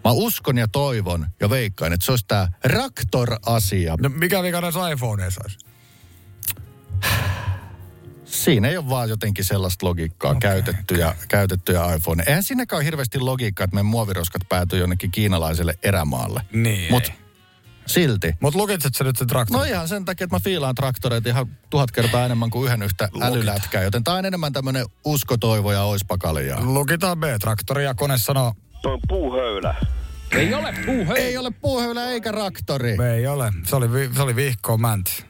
Mä 0.05 0.13
uskon 0.13 0.59
ja 0.59 0.69
toivon 0.69 1.27
ja 1.41 1.51
veikkaan, 1.51 1.93
että 1.93 2.07
se 2.07 2.13
olisi 2.13 2.25
tämä 2.29 2.49
Raktor-asia. 2.65 3.95
No 4.01 4.09
mikä 4.09 4.43
vika 4.43 4.61
näissä 4.61 4.91
iPhoneissa 4.91 5.41
olisi? 5.45 5.59
Siinä 8.31 8.69
ei 8.69 8.77
ole 8.77 8.89
vaan 8.89 9.09
jotenkin 9.09 9.45
sellaista 9.45 9.87
logiikkaa 9.87 10.31
okay, 10.31 10.41
käytettyjä, 10.41 11.09
okay. 11.09 11.27
käytettyjä 11.29 11.95
iPhone. 11.95 12.25
Eihän 12.27 12.43
siinäkään 12.43 12.79
ole 12.79 12.85
hirveästi 12.85 13.19
logiikkaa, 13.21 13.65
että 13.65 13.75
meidän 13.75 13.87
muoviroskat 13.87 14.43
päätyy 14.49 14.79
jonnekin 14.79 15.11
kiinalaiselle 15.11 15.79
erämaalle. 15.83 16.43
Niin 16.53 16.93
Mut 16.93 17.13
silti. 17.87 18.35
Mutta 18.41 18.59
lukitset 18.59 18.95
sä 18.95 19.05
nyt 19.05 19.17
sen 19.17 19.27
traktorin? 19.27 19.59
No 19.59 19.65
ihan 19.65 19.89
sen 19.89 20.05
takia, 20.05 20.25
että 20.25 20.37
mä 20.37 20.41
fiilaan 20.41 20.75
traktoreita 20.75 21.29
ihan 21.29 21.47
tuhat 21.71 21.91
kertaa 21.91 22.25
enemmän 22.25 22.51
kuin 22.51 22.67
yhden 22.67 22.83
yhtä 22.83 23.09
Lukit. 23.13 23.29
älylätkää. 23.29 23.83
Joten 23.83 24.05
tää 24.05 24.15
on 24.15 24.27
enemmän 24.27 24.53
tämmönen 24.53 24.87
uskotoivo 25.05 25.73
ja 25.73 25.83
oispakalia. 25.83 26.57
Lukitaan 26.61 27.19
B-traktori 27.19 27.85
ja 27.85 27.95
kone 27.95 28.19
sanoo... 28.19 28.55
Tuo 28.83 28.93
on 28.93 29.01
puuhöylä. 29.09 29.75
Ei 30.33 30.55
ole 30.55 30.75
puuhöylä. 30.87 31.21
Ei 31.21 31.39
ole 31.39 31.51
puuhöylä 31.51 32.05
eikä 32.05 32.33
traktori. 32.33 32.97
Ei 33.15 33.27
ole. 33.27 33.53
Se 33.67 33.77
oli, 33.77 33.87
se 34.15 34.23
oli 34.23 34.37
vihko 34.37 34.79
mänti. 34.79 35.25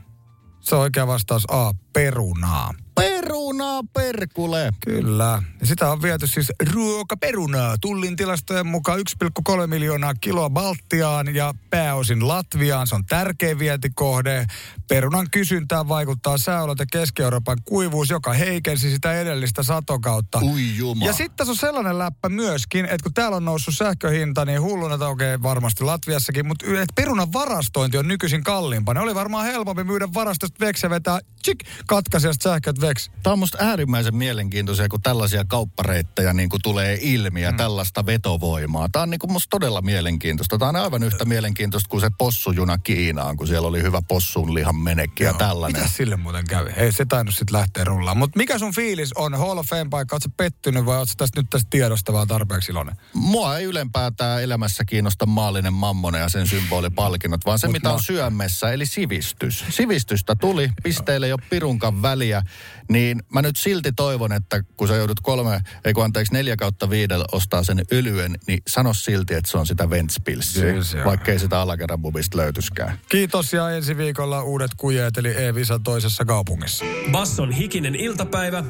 Se 0.60 0.74
on 0.74 0.80
oikea 0.80 1.06
vastaus 1.06 1.44
A. 1.50 1.72
Perunaa 1.92 2.74
perunaa 2.98 3.82
perkule. 3.92 4.70
Kyllä. 4.84 5.42
Ja 5.60 5.66
sitä 5.66 5.90
on 5.90 6.02
viety 6.02 6.26
siis 6.26 6.52
ruokaperunaa. 6.72 7.76
Tullin 7.80 8.16
tilastojen 8.16 8.66
mukaan 8.66 8.98
1,3 8.98 9.66
miljoonaa 9.66 10.14
kiloa 10.14 10.50
Baltiaan 10.50 11.34
ja 11.34 11.54
pääosin 11.70 12.28
Latviaan. 12.28 12.86
Se 12.86 12.94
on 12.94 13.04
tärkeä 13.06 13.58
vientikohde. 13.58 14.46
Perunan 14.88 15.26
kysyntään 15.30 15.88
vaikuttaa 15.88 16.38
sääolot 16.38 16.78
ja 16.78 16.86
Keski-Euroopan 16.92 17.58
kuivuus, 17.64 18.10
joka 18.10 18.32
heikensi 18.32 18.90
sitä 18.90 19.20
edellistä 19.20 19.62
satokautta. 19.62 20.40
Ui 20.42 20.76
juma. 20.76 21.06
Ja 21.06 21.12
sitten 21.12 21.36
tässä 21.36 21.52
on 21.52 21.56
sellainen 21.56 21.98
läppä 21.98 22.28
myöskin, 22.28 22.84
että 22.84 23.02
kun 23.02 23.14
täällä 23.14 23.36
on 23.36 23.44
noussut 23.44 23.76
sähköhinta, 23.76 24.44
niin 24.44 24.62
hulluna, 24.62 24.94
että 24.94 25.06
okei, 25.06 25.34
okay, 25.34 25.42
varmasti 25.42 25.84
Latviassakin, 25.84 26.46
mutta 26.46 26.66
että 26.66 26.94
perunan 26.94 27.32
varastointi 27.32 27.98
on 27.98 28.08
nykyisin 28.08 28.44
kalliimpaa. 28.44 28.94
Ne 28.94 29.00
oli 29.00 29.14
varmaan 29.14 29.46
helpompi 29.46 29.84
myydä 29.84 30.08
varastosta 30.14 30.56
veksi 30.60 30.90
vetää 30.90 31.20
chik, 31.44 31.58
katkaisijasta 31.86 32.50
sähköt 32.50 32.80
veksi. 32.80 32.87
Tämä 33.22 33.32
on 33.32 33.38
musta 33.38 33.58
äärimmäisen 33.60 34.16
mielenkiintoisia, 34.16 34.88
kun 34.88 35.02
tällaisia 35.02 35.44
kauppareittejä 35.44 36.32
niin 36.32 36.48
kuin 36.48 36.62
tulee 36.62 36.98
ilmi 37.00 37.42
ja 37.42 37.50
mm. 37.50 37.56
tällaista 37.56 38.06
vetovoimaa. 38.06 38.88
Tämä 38.92 39.02
on 39.02 39.10
niin 39.10 39.18
kuin 39.18 39.32
musta 39.32 39.50
todella 39.50 39.82
mielenkiintoista. 39.82 40.58
Tämä 40.58 40.68
on 40.68 40.76
aivan 40.76 41.02
yhtä 41.02 41.24
mielenkiintoista 41.24 41.88
kuin 41.88 42.00
se 42.00 42.10
possujuna 42.18 42.78
Kiinaan, 42.78 43.36
kun 43.36 43.46
siellä 43.46 43.68
oli 43.68 43.82
hyvä 43.82 44.02
possunlihan 44.08 44.76
menekki 44.76 45.24
ja 45.24 45.34
tällainen. 45.34 45.82
Mitä 45.82 45.92
sille 45.94 46.16
muuten 46.16 46.44
kävi? 46.48 46.70
Ei 46.76 46.92
se 46.92 47.04
tainnut 47.04 47.34
sitten 47.34 47.58
lähteä 47.58 47.84
rullaan. 47.84 48.16
Mutta 48.16 48.38
mikä 48.38 48.58
sun 48.58 48.74
fiilis 48.74 49.12
on 49.12 49.34
Hall 49.34 49.58
of 49.58 49.66
Fame-paikka? 49.66 50.14
Oletko 50.14 50.28
pettynyt 50.36 50.86
vai 50.86 50.98
oletko 50.98 51.14
tästä 51.16 51.40
nyt 51.40 51.50
tästä 51.50 51.68
tiedosta 51.70 52.12
vaan 52.12 52.28
tarpeeksi 52.28 52.72
iloinen? 52.72 52.96
Mua 53.14 53.58
ei 53.58 53.64
ylempäätään 53.64 54.42
elämässä 54.42 54.84
kiinnosta 54.84 55.26
maallinen 55.26 55.72
mammone 55.72 56.18
ja 56.18 56.28
sen 56.28 56.46
symbolipalkinnot, 56.46 57.46
vaan 57.46 57.58
se 57.58 57.66
Mut 57.66 57.72
mitä 57.72 57.92
on 57.92 58.02
syömessä, 58.02 58.72
eli 58.72 58.86
sivistys. 58.86 59.64
Sivistystä 59.70 60.34
tuli, 60.34 60.70
pisteille 60.82 61.26
ei 61.26 61.32
ole 61.32 61.40
pirunkan 61.50 62.02
väliä, 62.02 62.42
niin 62.88 63.22
mä 63.32 63.42
nyt 63.42 63.56
silti 63.56 63.92
toivon, 63.92 64.32
että 64.32 64.64
kun 64.76 64.88
sä 64.88 64.96
joudut 64.96 65.20
kolme, 65.20 65.60
ei 65.84 65.92
kun 65.92 66.04
anteeksi 66.04 66.32
neljä 66.32 66.56
kautta 66.56 66.90
viidellä 66.90 67.24
ostaa 67.32 67.62
sen 67.62 67.82
ylyen, 67.92 68.38
niin 68.46 68.62
sano 68.66 68.94
silti, 68.94 69.34
että 69.34 69.50
se 69.50 69.58
on 69.58 69.66
sitä 69.66 69.90
Ventspilsiä, 69.90 70.74
vaikka 71.04 71.32
ei 71.32 71.38
sitä 71.38 71.60
alakerran 71.60 72.02
bubista 72.02 72.36
löytyskään. 72.36 72.98
Kiitos 73.08 73.52
ja 73.52 73.70
ensi 73.70 73.96
viikolla 73.96 74.42
uudet 74.42 74.70
kujeet, 74.76 75.18
eli 75.18 75.44
E-Visa 75.44 75.78
toisessa 75.78 76.24
kaupungissa. 76.24 76.84
Basson 77.12 77.52
hikinen 77.52 77.94
iltapäivä, 77.94 78.64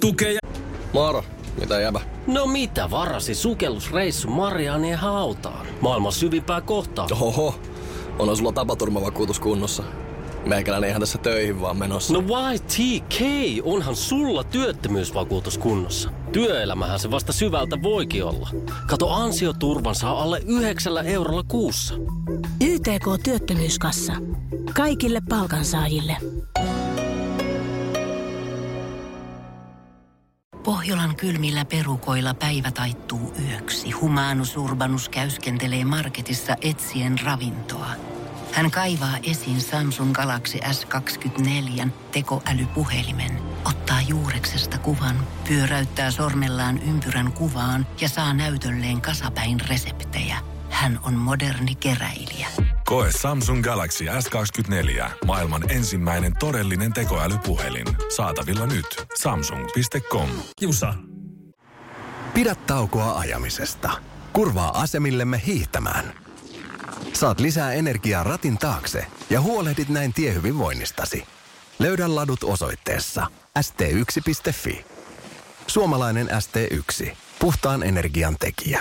tukee 0.00 0.38
Moro, 0.92 1.24
mitä 1.60 1.80
jäbä? 1.80 2.00
No 2.26 2.46
mitä 2.46 2.90
varasi 2.90 3.34
sukellusreissu 3.34 4.30
Marianien 4.30 4.98
hautaan? 4.98 5.66
Maailman 5.80 6.12
syvimpää 6.12 6.60
kohtaa. 6.60 7.08
Oho, 7.20 7.60
onhan 8.18 8.36
sulla 8.36 8.52
tapaturmavakuutus 8.52 9.40
kunnossa. 9.40 9.82
Meikäläinen 10.46 10.90
ihan 10.90 11.00
tässä 11.00 11.18
töihin 11.18 11.60
vaan 11.60 11.76
menossa. 11.76 12.12
No 12.12 12.22
YTK, 12.52 13.20
onhan 13.62 13.96
sulla 13.96 14.44
työttömyysvakuutus 14.44 15.58
kunnossa. 15.58 16.10
Työelämähän 16.32 16.98
se 16.98 17.10
vasta 17.10 17.32
syvältä 17.32 17.82
voikin 17.82 18.24
olla. 18.24 18.50
Kato 18.86 19.10
ansioturvan 19.10 19.94
saa 19.94 20.22
alle 20.22 20.42
9 20.46 21.06
eurolla 21.06 21.42
kuussa. 21.42 21.94
YTK 22.60 23.22
Työttömyyskassa. 23.24 24.12
Kaikille 24.74 25.20
palkansaajille. 25.28 26.16
Pohjolan 30.64 31.16
kylmillä 31.16 31.64
perukoilla 31.64 32.34
päivä 32.34 32.70
taittuu 32.70 33.32
yöksi. 33.48 33.90
Humanus 33.90 34.56
Urbanus 34.56 35.08
käyskentelee 35.08 35.84
marketissa 35.84 36.56
etsien 36.60 37.18
ravintoa. 37.24 38.11
Hän 38.52 38.70
kaivaa 38.70 39.16
esiin 39.22 39.60
Samsung 39.60 40.12
Galaxy 40.12 40.58
S24 40.58 41.88
tekoälypuhelimen, 42.12 43.38
ottaa 43.64 44.00
juureksesta 44.08 44.78
kuvan, 44.78 45.26
pyöräyttää 45.48 46.10
sormellaan 46.10 46.78
ympyrän 46.78 47.32
kuvaan 47.32 47.86
ja 48.00 48.08
saa 48.08 48.34
näytölleen 48.34 49.00
kasapäin 49.00 49.60
reseptejä. 49.60 50.36
Hän 50.70 51.00
on 51.02 51.14
moderni 51.14 51.74
keräilijä. 51.74 52.46
Koe 52.84 53.10
Samsung 53.22 53.62
Galaxy 53.62 54.04
S24. 54.04 55.10
Maailman 55.26 55.70
ensimmäinen 55.70 56.32
todellinen 56.38 56.92
tekoälypuhelin. 56.92 57.86
Saatavilla 58.16 58.66
nyt. 58.66 58.86
Samsung.com. 59.18 60.28
Jusa, 60.60 60.94
Pidä 62.34 62.54
taukoa 62.54 63.18
ajamisesta. 63.18 63.90
Kurvaa 64.32 64.80
asemillemme 64.80 65.42
hiihtämään. 65.46 66.21
Saat 67.22 67.40
lisää 67.40 67.72
energiaa 67.72 68.24
ratin 68.24 68.58
taakse 68.58 69.06
ja 69.30 69.40
huolehdit 69.40 69.88
näin 69.88 70.12
tiehyvinvoinnistasi. 70.12 71.24
Löydä 71.78 72.14
ladut 72.14 72.44
osoitteessa 72.44 73.26
st1.fi. 73.58 74.84
Suomalainen 75.66 76.28
ST1. 76.28 77.16
Puhtaan 77.38 77.82
energian 77.82 78.36
tekijä. 78.40 78.80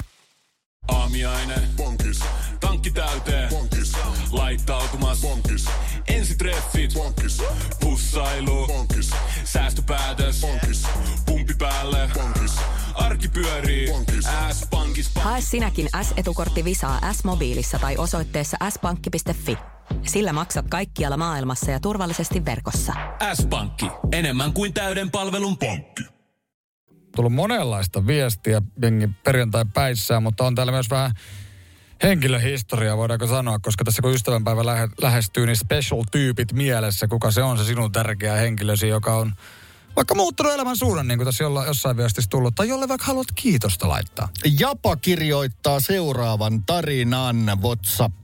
Aamiaine. 0.87 1.55
Bonkis. 1.77 2.19
Tankki 2.59 2.91
täyteen. 2.91 3.49
Bonkis. 3.49 3.91
Laittautumas. 4.31 5.21
Bonkis. 5.21 5.65
Ensitreffit. 6.07 6.93
Bonkis. 6.93 7.41
Pussailu. 7.79 8.67
Bonkis. 8.67 9.09
Säästöpäätös. 9.43 10.41
Bonkis. 10.41 10.83
Pumpi 11.25 11.53
päälle. 11.59 12.09
Bonkis. 12.13 12.55
Arki 13.01 13.27
pyörii. 13.27 13.87
S-pankis. 14.51 15.11
Hae 15.15 15.41
sinäkin 15.41 15.89
S-etukortti 16.01 16.65
Visaa 16.65 17.13
S-mobiilissa 17.13 17.79
tai 17.79 17.97
osoitteessa 17.97 18.57
s-pankki.fi. 18.69 19.57
Sillä 20.07 20.33
maksat 20.33 20.65
kaikkialla 20.69 21.17
maailmassa 21.17 21.71
ja 21.71 21.79
turvallisesti 21.79 22.45
verkossa. 22.45 22.93
S-pankki. 23.33 23.85
Enemmän 24.11 24.53
kuin 24.53 24.73
täyden 24.73 25.11
palvelun 25.11 25.57
pankki. 25.57 26.03
tullut 27.15 27.33
monenlaista 27.33 28.07
viestiä 28.07 28.61
jengi 28.81 29.09
perjantai 29.23 29.65
päissään, 29.73 30.23
mutta 30.23 30.43
on 30.43 30.55
täällä 30.55 30.71
myös 30.71 30.89
vähän 30.89 31.11
henkilöhistoriaa, 32.03 32.97
voidaanko 32.97 33.27
sanoa, 33.27 33.59
koska 33.59 33.83
tässä 33.83 34.01
kun 34.01 34.13
ystävänpäivä 34.13 34.65
lähe, 34.65 34.89
lähestyy, 35.01 35.45
niin 35.45 35.55
special-tyypit 35.55 36.53
mielessä, 36.53 37.07
kuka 37.07 37.31
se 37.31 37.43
on 37.43 37.57
se 37.57 37.63
sinun 37.63 37.91
tärkeä 37.91 38.33
henkilösi, 38.35 38.87
joka 38.87 39.15
on 39.15 39.33
vaikka 39.95 40.15
muuttunut 40.15 40.53
elämän 40.53 40.77
suunnan, 40.77 41.07
niin 41.07 41.17
kuin 41.17 41.25
tässä 41.25 41.43
jolla, 41.43 41.65
jossain 41.65 41.97
viestissä 41.97 42.29
tullut, 42.29 42.55
tai 42.55 42.67
jolle 42.67 42.87
vaikka 42.87 43.07
haluat 43.07 43.27
kiitosta 43.35 43.89
laittaa. 43.89 44.29
Japa 44.59 44.95
kirjoittaa 44.95 45.79
seuraavan 45.79 46.63
tarinan 46.65 47.37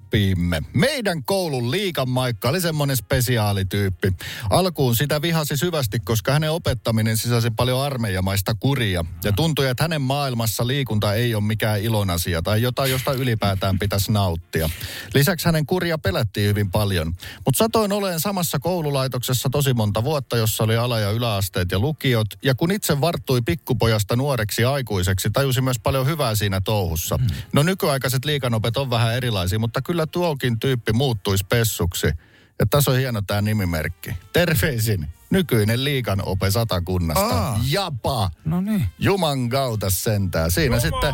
WhatsAppiimme. 0.08 0.64
Meidän 0.74 1.24
koulun 1.24 1.72
liikamaikka 1.72 2.50
oli 2.50 2.62
semmoinen 2.62 2.98
spesiaalityyppi. 2.98 4.12
Alkuun 4.50 4.96
sitä 4.96 5.22
vihasi 5.22 5.58
syvästi, 5.58 6.00
koska 6.00 6.32
hänen 6.32 6.52
opettaminen 6.52 7.18
sisälsi 7.18 7.52
paljon 7.52 7.82
armeijamaista 7.82 8.56
kuria. 8.60 9.06
Ja 9.24 9.32
tuntui, 9.32 9.68
että 9.68 9.84
hänen 9.84 10.02
maailmassa 10.02 10.68
liikunta 10.68 11.14
ei 11.14 11.36
ole 11.36 11.44
mikään 11.44 11.82
ilon 11.82 12.10
asia 12.10 12.42
tai 12.42 12.62
jotain, 12.62 12.92
josta 12.92 13.14
ylipäätään 13.14 13.80
pitäisi 13.80 14.12
nauttia. 14.12 14.70
Lisäksi 15.14 15.46
hänen 15.46 15.66
kuria 15.66 15.98
pelättiin 15.98 16.50
hyvin 16.50 16.72
paljon. 16.72 17.14
Mutta 17.46 17.58
satoin 17.58 17.92
olen 17.92 18.20
samassa 18.20 18.60
koululaitoksessa 18.60 19.50
tosi 19.50 19.74
monta 19.74 20.04
vuotta, 20.04 20.38
jossa 20.38 20.64
oli 20.64 20.78
ala- 20.78 21.00
ja 21.00 21.12
yläasteet 21.12 21.72
ja 21.72 21.80
lukiot. 21.80 22.28
Ja 22.44 22.56
kun 22.56 22.72
itse 22.72 23.02
varttui 23.02 23.42
pikkupojasta 23.42 24.16
nuoreksi 24.16 24.66
aikuiseksi, 24.66 25.30
tajusin 25.30 25.64
myös 25.64 25.80
paljon 25.80 26.06
hyvää 26.08 26.36
siinä 26.36 26.62
touhussa. 26.62 27.20
No 27.54 27.64
nykyaikaiset 27.64 28.26
liikanopet 28.26 28.78
on 28.78 28.90
vähän 28.90 29.16
erilaisia, 29.16 29.60
mutta 29.60 29.82
kyllä 29.82 29.97
tuokin 30.06 30.60
tyyppi 30.60 30.94
muuttuisi 30.94 31.46
pessuksi. 31.50 32.08
Ja 32.60 32.66
tässä 32.70 32.92
on 32.92 32.98
hieno 32.98 33.22
tämä 33.22 33.42
nimimerkki. 33.42 34.10
Terveisin 34.34 35.08
nykyinen 35.30 35.84
liikanope 35.84 36.52
satakunnasta. 36.52 37.48
Aa. 37.48 37.60
Japa. 37.70 38.30
No 38.46 38.62
niin. 38.62 38.86
Juman 39.00 39.50
kautta 39.50 39.90
sentään. 39.90 40.52
Siinä 40.52 40.80
sitten 40.80 41.14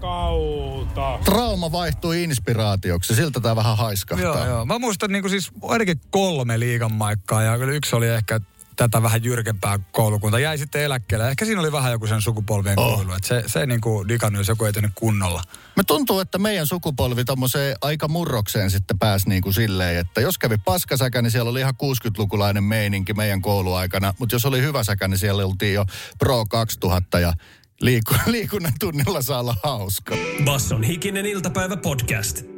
kautta. 0.00 1.18
trauma 1.24 1.72
vaihtui 1.72 2.22
inspiraatioksi. 2.22 3.14
Siltä 3.14 3.40
tämä 3.40 3.56
vähän 3.56 3.76
haiskahtaa. 3.76 4.36
Joo, 4.36 4.46
joo. 4.46 4.64
Mä 4.66 4.78
muistan 4.78 5.12
niin 5.12 5.30
siis 5.30 5.50
ainakin 5.62 6.00
kolme 6.10 6.60
liiganmaikkaa 6.60 7.42
ja 7.42 7.58
kyllä 7.58 7.72
yksi 7.72 7.96
oli 7.96 8.08
ehkä 8.08 8.40
tätä 8.76 9.02
vähän 9.02 9.24
jyrkempää 9.24 9.78
koulukunta. 9.92 10.38
Jäi 10.38 10.58
sitten 10.58 10.82
eläkkeelle. 10.82 11.30
Ehkä 11.30 11.44
siinä 11.44 11.60
oli 11.60 11.72
vähän 11.72 11.92
joku 11.92 12.06
sen 12.06 12.22
sukupolvien 12.22 12.78
oh. 12.78 12.94
kuilu. 12.94 13.12
Että 13.12 13.28
se, 13.28 13.42
se 13.46 13.66
niin 13.66 13.80
kuin 13.80 14.08
digannut, 14.08 14.40
jos 14.40 14.48
joku 14.48 14.64
ei 14.64 14.72
tehnyt 14.72 14.92
kunnolla. 14.94 15.42
Me 15.76 15.82
tuntuu, 15.86 16.20
että 16.20 16.38
meidän 16.38 16.66
sukupolvi 16.66 17.24
tommoseen 17.24 17.76
aika 17.80 18.08
murrokseen 18.08 18.70
sitten 18.70 18.98
pääsi 18.98 19.28
niin 19.28 19.42
kuin 19.42 19.54
silleen, 19.54 19.98
että 19.98 20.20
jos 20.20 20.38
kävi 20.38 20.56
paskasäkä, 20.64 21.22
niin 21.22 21.30
siellä 21.30 21.50
oli 21.50 21.60
ihan 21.60 21.74
60-lukulainen 21.82 22.64
meininki 22.64 23.14
meidän 23.14 23.42
kouluaikana. 23.42 24.14
Mutta 24.18 24.34
jos 24.34 24.46
oli 24.46 24.62
hyvä 24.62 24.84
säkä, 24.84 25.08
niin 25.08 25.18
siellä 25.18 25.46
oltiin 25.46 25.74
jo 25.74 25.84
Pro 26.18 26.44
2000 26.46 27.20
ja 27.20 27.32
liiku- 27.80 28.14
liikunnan 28.32 28.72
tunnilla 28.80 29.22
saa 29.22 29.40
olla 29.40 29.56
hauska. 29.62 30.14
Basson 30.44 30.82
hikinen 30.82 31.26
iltapäivä 31.26 31.76
podcast. 31.76 32.53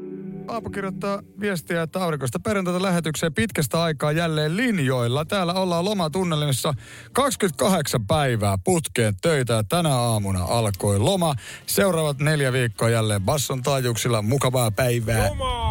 Aapo 0.48 0.70
kirjoittaa 0.70 1.22
viestiä, 1.40 1.82
että 1.82 2.04
aurinkoista 2.04 2.40
perjantaita 2.40 2.82
lähetykseen 2.82 3.34
pitkästä 3.34 3.82
aikaa 3.82 4.12
jälleen 4.12 4.56
linjoilla. 4.56 5.24
Täällä 5.24 5.54
ollaan 5.54 5.84
lomatunnelmissa 5.84 6.74
28 7.12 8.06
päivää 8.06 8.58
putkeen 8.64 9.14
töitä 9.22 9.52
ja 9.52 9.64
tänä 9.64 9.94
aamuna 9.94 10.44
alkoi 10.44 10.98
loma. 10.98 11.34
Seuraavat 11.66 12.18
neljä 12.18 12.52
viikkoa 12.52 12.90
jälleen 12.90 13.22
Basson 13.22 13.62
taajuuksilla 13.62 14.22
mukavaa 14.22 14.70
päivää 14.70 15.30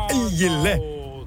äijille. 0.09 0.77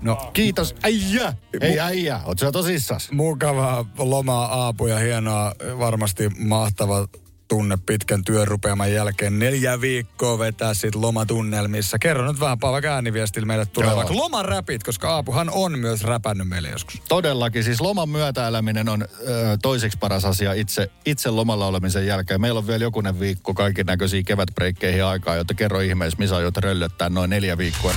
No, 0.03 0.31
Kiitos 0.33 0.75
äijä! 0.83 1.35
Ei 1.61 1.81
äijä, 1.81 2.21
oot 2.25 2.39
sä 2.39 2.53
tosissas? 2.53 3.11
mukavaa 3.13 3.85
lomaa 3.99 4.45
Aapu 4.45 4.87
ja 4.87 4.99
hienoa, 4.99 5.53
varmasti 5.79 6.29
mahtava 6.29 7.07
tunne 7.49 7.79
pitkän 7.87 8.25
työrupeaman 8.25 8.93
jälkeen. 8.93 9.39
Neljä 9.39 9.81
viikkoa 9.81 10.39
vetää 10.39 10.75
sit 10.75 10.95
lomatunnelmissa. 10.95 11.99
Kerro 11.99 12.27
nyt 12.33 12.41
vähän, 12.41 12.59
vaikka 12.61 12.89
ääniviestillä 12.89 13.47
meille 13.47 13.67
tulee 13.67 13.89
Joo. 13.89 13.97
vaikka 13.97 14.17
lomaräpit, 14.17 14.83
koska 14.83 15.11
Aapuhan 15.11 15.51
on 15.51 15.79
myös 15.79 16.05
räpännyt 16.05 16.49
meille 16.49 16.69
joskus. 16.69 17.03
Todellakin, 17.09 17.65
siis 17.65 17.81
loman 17.81 18.09
myötäeläminen 18.09 18.89
on 18.89 19.03
ö, 19.03 19.59
toiseksi 19.63 19.99
paras 19.99 20.25
asia 20.25 20.53
itse, 20.53 20.91
itse 21.07 21.31
lomalla 21.31 21.67
olemisen 21.67 22.07
jälkeen. 22.07 22.41
Meillä 22.41 22.59
on 22.59 22.67
vielä 22.67 22.85
jokunen 22.85 23.21
viikko 23.21 23.55
kaiken 23.55 23.87
näköisiä 23.87 24.23
kevätbreikkeihin 24.23 25.05
aikaa, 25.05 25.37
jotta 25.37 25.55
kerro 25.55 25.81
ihmeessä, 25.81 26.19
missä 26.19 26.37
aiot 26.37 26.57
röllöttää 26.57 27.09
noin 27.09 27.31
neljä 27.31 27.59
viikkoa. 27.59 27.95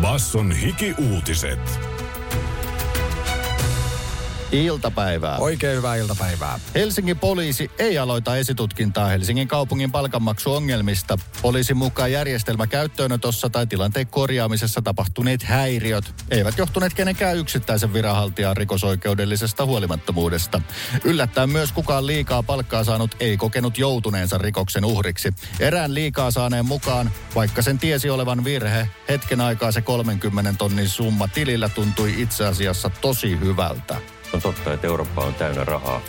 Basson 0.00 0.52
hiki-uutiset. 0.52 1.87
Iltapäivää. 4.52 5.38
Oikein 5.38 5.76
hyvää 5.76 5.96
iltapäivää. 5.96 6.60
Helsingin 6.74 7.18
poliisi 7.18 7.70
ei 7.78 7.98
aloita 7.98 8.36
esitutkintaa 8.36 9.08
Helsingin 9.08 9.48
kaupungin 9.48 9.92
palkanmaksuongelmista. 9.92 11.18
Poliisin 11.42 11.76
mukaan 11.76 12.12
järjestelmä 12.12 12.66
käyttöönotossa 12.66 13.50
tai 13.50 13.66
tilanteen 13.66 14.06
korjaamisessa 14.06 14.82
tapahtuneet 14.82 15.42
häiriöt 15.42 16.14
eivät 16.30 16.58
johtuneet 16.58 16.94
kenenkään 16.94 17.36
yksittäisen 17.36 17.92
viranhaltijan 17.92 18.56
rikosoikeudellisesta 18.56 19.66
huolimattomuudesta. 19.66 20.60
Yllättäen 21.04 21.50
myös 21.50 21.72
kukaan 21.72 22.06
liikaa 22.06 22.42
palkkaa 22.42 22.84
saanut 22.84 23.16
ei 23.20 23.36
kokenut 23.36 23.78
joutuneensa 23.78 24.38
rikoksen 24.38 24.84
uhriksi. 24.84 25.32
Erään 25.60 25.94
liikaa 25.94 26.30
saaneen 26.30 26.66
mukaan, 26.66 27.10
vaikka 27.34 27.62
sen 27.62 27.78
tiesi 27.78 28.10
olevan 28.10 28.44
virhe, 28.44 28.88
hetken 29.08 29.40
aikaa 29.40 29.72
se 29.72 29.80
30 29.80 30.54
tonnin 30.58 30.88
summa 30.88 31.28
tilillä 31.28 31.68
tuntui 31.68 32.22
itse 32.22 32.46
asiassa 32.46 32.90
tosi 32.90 33.40
hyvältä. 33.40 34.00
On 34.32 34.40
totta, 34.40 34.72
että 34.72 34.86
Eurooppa 34.86 35.24
on 35.24 35.34
täynnä 35.34 35.64
rahaa. 35.64 36.00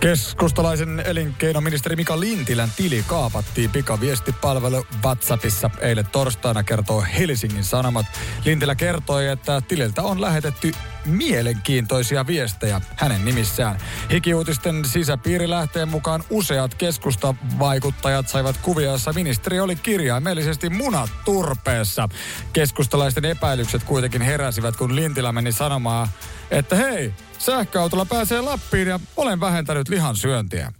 Keskustalaisen 0.00 1.00
elinkeinoministeri 1.00 1.96
Mika 1.96 2.20
Lintilän 2.20 2.72
tili 2.76 3.04
kaapattiin 3.06 3.70
pikaviestipalvelu 3.70 4.86
WhatsAppissa 5.04 5.70
eilen 5.80 6.06
torstaina, 6.06 6.62
kertoo 6.62 7.04
Helsingin 7.18 7.64
Sanomat. 7.64 8.06
Lintilä 8.44 8.74
kertoi, 8.74 9.28
että 9.28 9.60
tililtä 9.60 10.02
on 10.02 10.20
lähetetty 10.20 10.72
mielenkiintoisia 11.04 12.26
viestejä 12.26 12.80
hänen 12.96 13.24
nimissään. 13.24 13.78
Hikiuutisten 14.10 14.84
sisäpiirilähteen 14.84 15.88
mukaan 15.88 16.24
useat 16.30 16.74
keskustavaikuttajat 16.74 18.28
saivat 18.28 18.56
kuvia, 18.56 18.90
jossa 18.90 19.12
ministeri 19.12 19.60
oli 19.60 19.76
kirjaimellisesti 19.76 20.70
munat 20.70 21.10
turpeessa. 21.24 22.08
Keskustalaisten 22.52 23.24
epäilykset 23.24 23.84
kuitenkin 23.84 24.22
heräsivät, 24.22 24.76
kun 24.76 24.96
Lintilä 24.96 25.32
meni 25.32 25.52
sanomaan, 25.52 26.08
että 26.50 26.76
hei, 26.76 27.12
sähköautolla 27.38 28.04
pääsee 28.04 28.40
Lappiin 28.40 28.88
ja 28.88 29.00
olen 29.16 29.40
vähentänyt 29.40 29.88
lihan 29.88 30.16
syöntiä. 30.16 30.72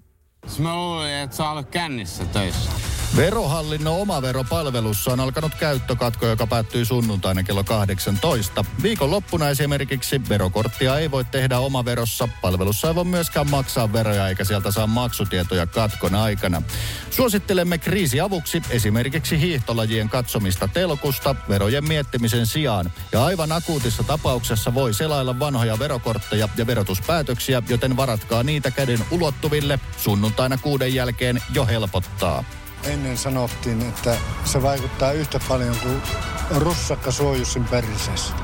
Mä 0.59 0.77
luulin, 0.77 1.13
että 1.15 1.37
sä 1.37 1.51
olet 1.51 1.71
kännissä 1.71 2.25
töissä. 2.25 2.71
Verohallinnon 3.17 4.01
omaveropalvelussa 4.01 5.13
on 5.13 5.21
alkanut 5.21 5.55
käyttökatko, 5.55 6.27
joka 6.27 6.47
päättyy 6.47 6.85
sunnuntaina 6.85 7.43
kello 7.43 7.65
18. 7.65 8.65
Viikon 8.83 9.11
loppuna 9.11 9.49
esimerkiksi 9.49 10.21
verokorttia 10.29 10.99
ei 10.99 11.11
voi 11.11 11.25
tehdä 11.25 11.59
omaverossa. 11.59 12.29
Palvelussa 12.41 12.89
ei 12.89 12.95
voi 12.95 13.05
myöskään 13.05 13.51
maksaa 13.51 13.93
veroja 13.93 14.29
eikä 14.29 14.45
sieltä 14.45 14.71
saa 14.71 14.87
maksutietoja 14.87 15.67
katkon 15.67 16.15
aikana. 16.15 16.63
Suosittelemme 17.11 17.79
kriisiavuksi 17.79 18.63
esimerkiksi 18.71 19.41
hiihtolajien 19.41 20.09
katsomista 20.09 20.69
telkusta 20.69 21.35
verojen 21.49 21.89
miettimisen 21.89 22.47
sijaan. 22.47 22.93
Ja 23.13 23.25
aivan 23.25 23.53
akuutissa 23.53 24.03
tapauksessa 24.03 24.75
voi 24.75 24.95
selailla 24.95 25.39
vanhoja 25.39 25.79
verokortteja 25.79 26.49
ja 26.57 26.67
verotuspäätöksiä, 26.67 27.63
joten 27.69 27.97
varatkaa 27.97 28.43
niitä 28.43 28.71
käden 28.71 29.05
ulottuville. 29.11 29.79
Sunnuntaina 29.97 30.59
kuuden 30.59 30.95
jälkeen 30.95 31.43
jo 31.55 31.67
helpottaa. 31.67 32.45
Ennen 32.85 33.19
sanottiin, 33.19 33.83
että 33.83 34.17
se 34.45 34.63
vaikuttaa 34.63 35.13
yhtä 35.13 35.41
paljon 35.49 35.77
kuin 35.83 36.03
russakka 36.51 37.11
suojussin 37.11 37.65
perseessä. 37.65 38.35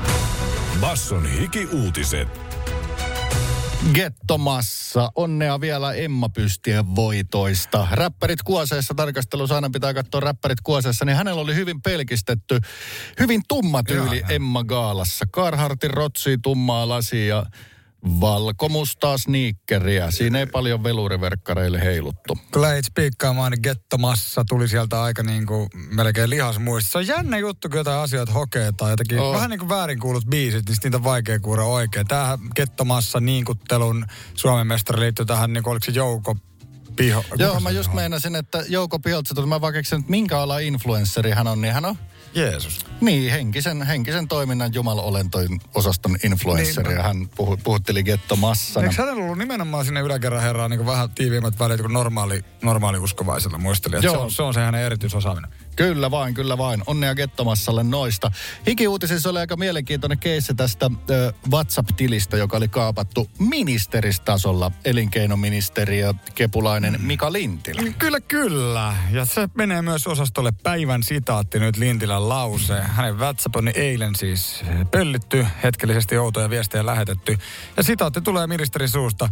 Basson 0.79 1.25
hiki-uutiset. 1.25 2.27
Gettomassa. 3.93 5.11
Onnea 5.15 5.61
vielä 5.61 5.93
Emma 5.93 6.29
Pystien 6.29 6.95
voitoista. 6.95 7.87
Räppärit 7.91 8.43
Kuoseessa 8.43 8.93
tarkastelussa 8.93 9.55
aina 9.55 9.69
pitää 9.73 9.93
katsoa 9.93 10.19
räppärit 10.21 10.61
Kuoseessa, 10.61 11.05
niin 11.05 11.17
hänellä 11.17 11.41
oli 11.41 11.55
hyvin 11.55 11.81
pelkistetty, 11.81 12.59
hyvin 13.19 13.41
tumma 13.47 13.83
tyyli 13.83 14.23
Emma 14.29 14.63
Gaalassa. 14.63 15.25
Carhartin 15.25 15.91
rotsi, 15.91 16.37
tummaa 16.37 16.89
lasia 16.89 17.25
ja 17.25 17.45
valkomustaa 18.03 19.17
sniikkeriä. 19.17 20.11
Siinä 20.11 20.39
ei 20.39 20.45
paljon 20.45 20.83
veluriverkkareille 20.83 21.81
heiluttu. 21.81 22.37
Kyllä 22.51 22.73
ei 22.73 22.83
spiikkaamaan, 22.83 23.51
niin 23.51 23.59
gettomassa 23.63 24.43
tuli 24.49 24.67
sieltä 24.67 25.01
aika 25.01 25.23
niin 25.23 25.45
kuin 25.45 25.69
melkein 25.95 26.29
lihasmuista. 26.29 26.91
Se 26.91 26.97
on 26.97 27.07
jännä 27.07 27.37
juttu, 27.37 27.69
kun 27.69 27.77
jotain 27.77 27.99
asioita 27.99 28.31
hokee 28.31 28.71
tai 28.71 28.91
jotenkin 28.91 29.19
oh. 29.19 29.33
vähän 29.33 29.49
niin 29.49 29.59
kuin 29.59 29.69
väärin 29.69 29.99
kuulut 29.99 30.25
biisit, 30.25 30.69
niin 30.69 30.77
niitä 30.83 30.97
on 30.97 31.03
vaikea 31.03 31.39
kuulla 31.39 31.63
oikein. 31.63 32.07
Tämähän 32.07 32.39
gettomassa 32.55 33.19
niinkuttelun 33.19 34.05
Suomen 34.33 34.67
mestari 34.67 34.99
liittyy 34.99 35.25
tähän, 35.25 35.53
niin 35.53 35.63
kuin 35.63 35.71
oliko 35.71 35.85
se 35.85 35.91
Jouko 35.91 36.35
Piho? 36.95 37.23
Joo, 37.37 37.59
mä 37.59 37.69
just 37.69 37.93
meinasin, 37.93 38.35
että 38.35 38.63
Jouko 38.67 38.99
Piholtsa, 38.99 39.45
mä 39.45 39.61
vaan 39.61 39.73
keksin, 39.73 39.99
että 39.99 40.11
minkä 40.11 40.39
ala 40.39 40.59
influenssari 40.59 41.31
hän 41.31 41.47
on, 41.47 41.61
niin 41.61 41.73
hän 41.73 41.85
on 41.85 41.95
Jeesus. 42.35 42.85
Niin, 43.01 43.31
henkisen, 43.31 43.81
henkisen 43.81 44.27
toiminnan 44.27 44.73
jumalolentoin 44.73 45.61
osaston 45.73 46.15
influenssari. 46.23 46.93
Niin, 46.93 47.03
hän 47.03 47.29
puhu, 47.35 47.57
puhutteli 47.57 48.03
gettomassana. 48.03 48.87
Eikö 48.87 49.01
hänellä 49.01 49.23
ollut 49.23 49.37
nimenomaan 49.37 49.85
sinne 49.85 49.99
yläkerran 50.01 50.41
herraa 50.41 50.69
niin 50.69 50.85
vähän 50.85 51.09
tiiviimmät 51.09 51.59
välit 51.59 51.81
kuin 51.81 51.93
normaali, 51.93 52.45
normaali 52.61 52.97
uskovaisella 52.97 53.57
muisteli? 53.57 54.01
Se 54.01 54.09
on, 54.09 54.31
se 54.31 54.43
on 54.43 54.53
se 54.53 54.59
hänen 54.59 54.81
erityisosaaminen. 54.81 55.51
Kyllä 55.81 56.11
vain, 56.11 56.33
kyllä 56.33 56.57
vain. 56.57 56.83
Onnea 56.87 57.15
Gettomassalle 57.15 57.83
noista. 57.83 58.31
Hikiuutisissa 58.67 59.29
oli 59.29 59.39
aika 59.39 59.57
mielenkiintoinen 59.57 60.17
keissi 60.19 60.53
tästä 60.55 60.89
ö, 61.09 61.33
WhatsApp-tilistä, 61.51 62.37
joka 62.37 62.57
oli 62.57 62.67
kaapattu 62.67 63.29
ministeristasolla. 63.39 64.71
Elinkeinoministeriö 64.85 66.13
Kepulainen 66.35 66.93
mm. 66.93 67.05
Mika 67.05 67.33
Lintilä. 67.33 67.81
Kyllä, 67.97 68.19
kyllä. 68.19 68.95
Ja 69.11 69.25
se 69.25 69.49
menee 69.55 69.81
myös 69.81 70.07
osastolle 70.07 70.51
päivän 70.63 71.03
sitaatti 71.03 71.59
nyt 71.59 71.77
Lintilän 71.77 72.29
lause. 72.29 72.81
Hänen 72.81 73.17
WhatsApp 73.19 73.55
on 73.55 73.67
eilen 73.67 74.15
siis 74.15 74.63
pöllitty, 74.91 75.45
hetkellisesti 75.63 76.17
outoja 76.17 76.49
viestejä 76.49 76.85
lähetetty. 76.85 77.37
Ja 77.77 77.83
sitaatti 77.83 78.21
tulee 78.21 78.47
ministerin 78.47 78.89
suusta. 78.89 79.29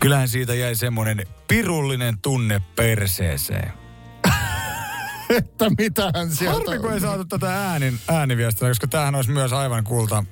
Kyllähän 0.00 0.28
siitä 0.28 0.54
jäi 0.54 0.74
semmoinen 0.74 1.26
pirullinen 1.48 2.18
tunne 2.18 2.62
perseeseen 2.76 3.85
että 5.38 5.70
mitähän 5.78 6.30
sieltä... 6.30 6.58
Harmi, 6.58 6.78
kun 6.78 6.92
ei 6.92 7.00
saatu 7.00 7.24
tätä 7.24 7.70
äänin, 7.70 7.98
ääniviestiä, 8.08 8.68
koska 8.68 8.86
tämähän 8.86 9.14
olisi 9.14 9.30
myös 9.30 9.52
aivan 9.52 9.84
kulta 9.84 10.24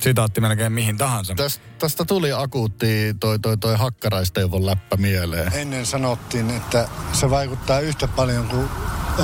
sitaatti 0.00 0.40
melkein 0.40 0.72
mihin 0.72 0.98
tahansa. 0.98 1.34
Tästä, 1.34 1.64
tästä 1.78 2.04
tuli 2.04 2.32
akuutti 2.32 3.14
toi, 3.20 3.38
toi, 3.38 3.56
toi 3.56 3.76
hakkaraistevon 3.76 4.66
läppä 4.66 4.96
mieleen. 4.96 5.52
Ennen 5.54 5.86
sanottiin, 5.86 6.50
että 6.50 6.88
se 7.12 7.30
vaikuttaa 7.30 7.80
yhtä 7.80 8.08
paljon 8.08 8.48
kuin 8.48 8.68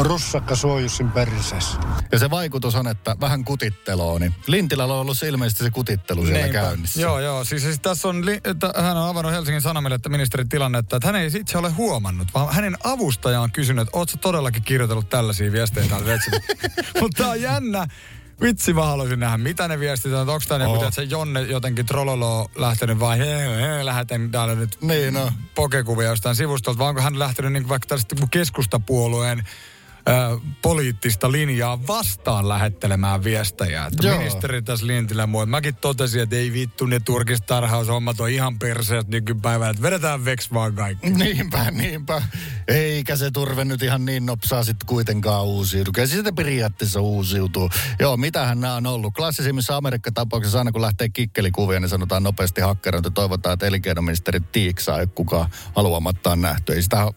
russakka 0.02 0.56
suojussin 0.56 1.10
perseessä. 1.10 1.78
Ja 2.12 2.18
se 2.18 2.30
vaikutus 2.30 2.74
on, 2.74 2.88
että 2.88 3.16
vähän 3.20 3.44
kutitteloa, 3.44 4.18
niin 4.18 4.34
Lintilällä 4.46 4.94
on 4.94 5.00
ollut 5.00 5.22
ilmeisesti 5.22 5.64
se 5.64 5.70
kutittelu 5.70 6.22
siellä 6.22 6.40
Neipä. 6.40 6.58
käynnissä. 6.58 7.00
Joo, 7.00 7.20
joo. 7.20 7.44
Siis, 7.44 7.62
siis 7.62 7.80
tässä 7.80 8.08
on, 8.08 8.24
että 8.44 8.72
hän 8.76 8.96
on 8.96 9.08
avannut 9.08 9.32
Helsingin 9.32 9.62
Sanomille, 9.62 9.94
että 9.94 10.08
ministeri 10.08 10.44
tilannetta, 10.44 10.96
että 10.96 11.08
hän 11.08 11.16
ei 11.16 11.30
itse 11.34 11.58
ole 11.58 11.70
huomannut, 11.70 12.28
vaan 12.34 12.54
hänen 12.54 12.76
avustaja 12.84 13.40
on 13.40 13.50
kysynyt, 13.50 13.82
että 13.82 13.98
ootko 13.98 14.16
todellakin 14.20 14.62
kirjoitellut 14.62 15.08
tällaisia 15.08 15.52
viestejä 15.52 15.88
täällä 15.88 16.18
Mutta 17.00 17.16
tämä 17.16 17.30
on 17.30 17.40
jännä. 17.40 17.86
Vitsi, 18.40 18.72
mä 18.72 18.86
haluaisin 18.86 19.20
nähdä, 19.20 19.38
mitä 19.38 19.68
ne 19.68 19.80
viestit 19.80 20.12
on. 20.12 20.28
Onko 20.28 20.40
tämä 20.48 20.66
oh. 20.66 20.92
se 20.92 21.02
Jonne 21.02 21.42
jotenkin 21.42 21.86
trololo 21.86 22.50
lähtenyt 22.56 23.00
vai 23.00 23.18
he, 23.18 23.26
he, 23.78 23.84
lähetän 23.84 24.30
täällä 24.30 24.54
nyt 24.54 24.78
niin, 24.80 25.14
no. 25.14 25.32
pokekuvia 25.54 26.08
jostain 26.08 26.36
sivustolta, 26.36 26.78
vai 26.78 26.88
onko 26.88 27.00
hän 27.00 27.18
lähtenyt 27.18 27.52
niin 27.52 27.68
vaikka 27.68 27.86
tällaista 27.86 28.26
keskustapuolueen 28.30 29.44
poliittista 30.62 31.32
linjaa 31.32 31.86
vastaan 31.86 32.48
lähettelemään 32.48 33.24
viestejä. 33.24 33.86
Että 33.86 34.06
Joo. 34.06 34.18
ministeri 34.18 34.62
tässä 34.62 34.86
Lintilä 34.86 35.26
muu. 35.26 35.46
Mäkin 35.46 35.74
totesin, 35.76 36.22
että 36.22 36.36
ei 36.36 36.52
vittu, 36.52 36.86
ne 36.86 37.00
turkistarhaushommat 37.00 38.20
on 38.20 38.30
ihan 38.30 38.58
perseet 38.58 39.08
nykypäivänä, 39.08 39.70
että 39.70 39.82
vedetään 39.82 40.24
veks 40.24 40.52
vaan 40.52 40.74
kaikki. 40.74 41.10
Niinpä, 41.10 41.70
niinpä. 41.70 42.22
Eikä 42.68 43.16
se 43.16 43.30
turve 43.30 43.64
nyt 43.64 43.82
ihan 43.82 44.04
niin 44.04 44.26
nopsaa 44.26 44.64
sitten 44.64 44.86
kuitenkaan 44.86 45.44
uusiutu. 45.44 45.92
Kyllä 45.92 46.06
se 46.06 46.14
sitten 46.14 46.34
periaatteessa 46.34 47.00
uusiutuu. 47.00 47.70
Joo, 48.00 48.16
mitähän 48.16 48.60
nämä 48.60 48.74
on 48.74 48.86
ollut? 48.86 49.14
Klassisimmissa 49.14 49.76
Amerikka-tapauksissa 49.76 50.58
aina 50.58 50.72
kun 50.72 50.82
lähtee 50.82 51.08
kikkelikuvia, 51.08 51.80
niin 51.80 51.88
sanotaan 51.88 52.22
nopeasti 52.22 52.60
hakkerointi. 52.60 53.10
Toivotaan, 53.10 53.52
että 53.54 53.66
elinkeinoministeri 53.66 54.40
Tiiksaa 54.40 55.00
ei 55.00 55.06
kukaan 55.06 55.50
haluamattaan 55.76 56.40
nähty. 56.40 56.72
Ei 56.72 56.82
sitä 56.82 57.12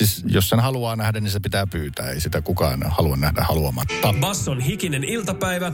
Siis 0.00 0.24
jos 0.26 0.48
sen 0.48 0.60
haluaa 0.60 0.96
nähdä, 0.96 1.20
niin 1.20 1.30
se 1.30 1.40
pitää 1.40 1.66
pyytää. 1.66 2.10
Ei 2.10 2.20
sitä 2.20 2.42
kukaan 2.42 2.82
halua 2.88 3.16
nähdä 3.16 3.42
haluamatta. 3.42 4.14
Basson 4.20 4.60
hikinen 4.60 5.04
iltapäivä. 5.04 5.72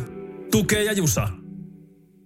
Tukee 0.50 0.84
ja 0.84 0.92
Jusa. 0.92 1.28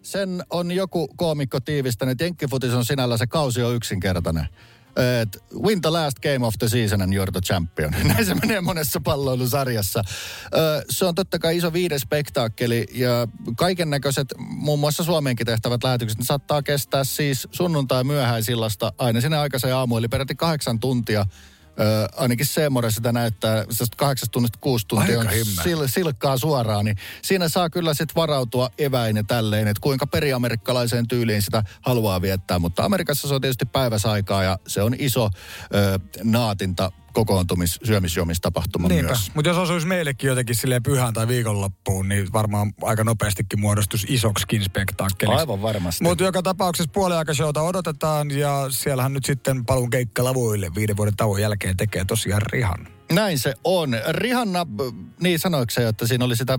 Sen 0.02 0.42
on 0.50 0.72
joku 0.72 1.08
koomikko 1.16 1.60
tiivistänyt. 1.60 2.20
Jenkkifutis 2.20 2.74
on 2.74 2.84
sinällä 2.84 3.16
se 3.16 3.26
kausi 3.26 3.62
on 3.62 3.74
yksinkertainen. 3.74 4.48
Et 5.22 5.44
win 5.66 5.80
the 5.80 5.90
last 5.90 6.18
game 6.18 6.46
of 6.46 6.54
the 6.58 6.68
season 6.68 7.02
and 7.02 7.12
you're 7.12 7.32
the 7.32 7.40
champion. 7.40 7.94
Näin 8.08 8.26
se 8.26 8.34
menee 8.34 8.60
monessa 8.60 9.00
palloilusarjassa. 9.00 10.02
se 10.90 11.04
on 11.04 11.14
totta 11.14 11.38
kai 11.38 11.56
iso 11.56 11.72
viides 11.72 12.02
spektaakkeli 12.02 12.86
ja 12.92 13.28
kaiken 13.56 13.90
näköiset, 13.90 14.28
muun 14.38 14.78
muassa 14.80 15.04
Suomeenkin 15.04 15.46
tehtävät 15.46 15.84
lähetykset, 15.84 16.18
ne 16.18 16.24
saattaa 16.24 16.62
kestää 16.62 17.04
siis 17.04 17.48
sunnuntai 17.50 18.04
myöhäisillasta 18.04 18.92
aina 18.98 19.20
sinne 19.20 19.38
aikaisen 19.38 19.74
aamu, 19.74 19.96
eli 19.96 20.08
peräti 20.08 20.34
kahdeksan 20.34 20.80
tuntia 20.80 21.26
Ö, 21.80 22.08
ainakin 22.16 22.46
Seemore 22.46 22.90
sitä 22.90 23.12
näyttää, 23.12 23.64
kahdeksasta 23.96 24.32
tunnista 24.32 24.58
kuusi 24.60 24.86
tuntia 24.86 25.20
Aika 25.20 25.32
on 25.32 25.64
sil, 25.64 25.80
silkkaa 25.86 26.38
suoraan, 26.38 26.84
niin 26.84 26.96
siinä 27.22 27.48
saa 27.48 27.70
kyllä 27.70 27.94
sitten 27.94 28.14
varautua 28.14 28.70
eväin 28.78 29.16
ja 29.16 29.24
tälleen, 29.24 29.68
että 29.68 29.80
kuinka 29.80 30.06
periamerikkalaiseen 30.06 31.08
tyyliin 31.08 31.42
sitä 31.42 31.62
haluaa 31.80 32.22
viettää. 32.22 32.58
Mutta 32.58 32.84
Amerikassa 32.84 33.28
se 33.28 33.34
on 33.34 33.40
tietysti 33.40 33.66
päiväsaikaa 33.66 34.42
ja 34.42 34.58
se 34.66 34.82
on 34.82 34.94
iso 34.98 35.24
ö, 35.74 35.98
naatinta 36.22 36.92
kokoontumis, 37.12 37.78
syömisjuomistapahtuma 37.84 38.88
Niinpä. 38.88 39.06
myös. 39.06 39.30
Mutta 39.34 39.48
jos 39.48 39.58
osuisi 39.58 39.86
meillekin 39.86 40.28
jotenkin 40.28 40.56
silleen 40.56 40.82
pyhän 40.82 41.14
tai 41.14 41.28
viikonloppuun, 41.28 42.08
niin 42.08 42.32
varmaan 42.32 42.72
aika 42.82 43.04
nopeastikin 43.04 43.60
muodostuisi 43.60 44.06
isoksikin 44.10 44.64
spektaakkeliksi. 44.64 45.40
Aivan 45.40 45.62
varmasti. 45.62 46.04
Mutta 46.04 46.24
joka 46.24 46.42
tapauksessa 46.42 46.90
puoliaikashowta 46.94 47.62
odotetaan 47.62 48.30
ja 48.30 48.66
siellähän 48.70 49.12
nyt 49.12 49.24
sitten 49.24 49.64
palun 49.64 49.90
keikkalavuille 49.90 50.70
viiden 50.74 50.96
vuoden 50.96 51.16
tauon 51.16 51.40
jälkeen 51.40 51.76
tekee 51.76 52.04
tosiaan 52.04 52.42
Rihan. 52.42 52.88
Näin 53.12 53.38
se 53.38 53.54
on. 53.64 53.90
Rihanna, 54.08 54.66
niin 55.20 55.38
sanoiko 55.38 55.70
se, 55.70 55.88
että 55.88 56.06
siinä 56.06 56.24
oli 56.24 56.36
sitä 56.36 56.58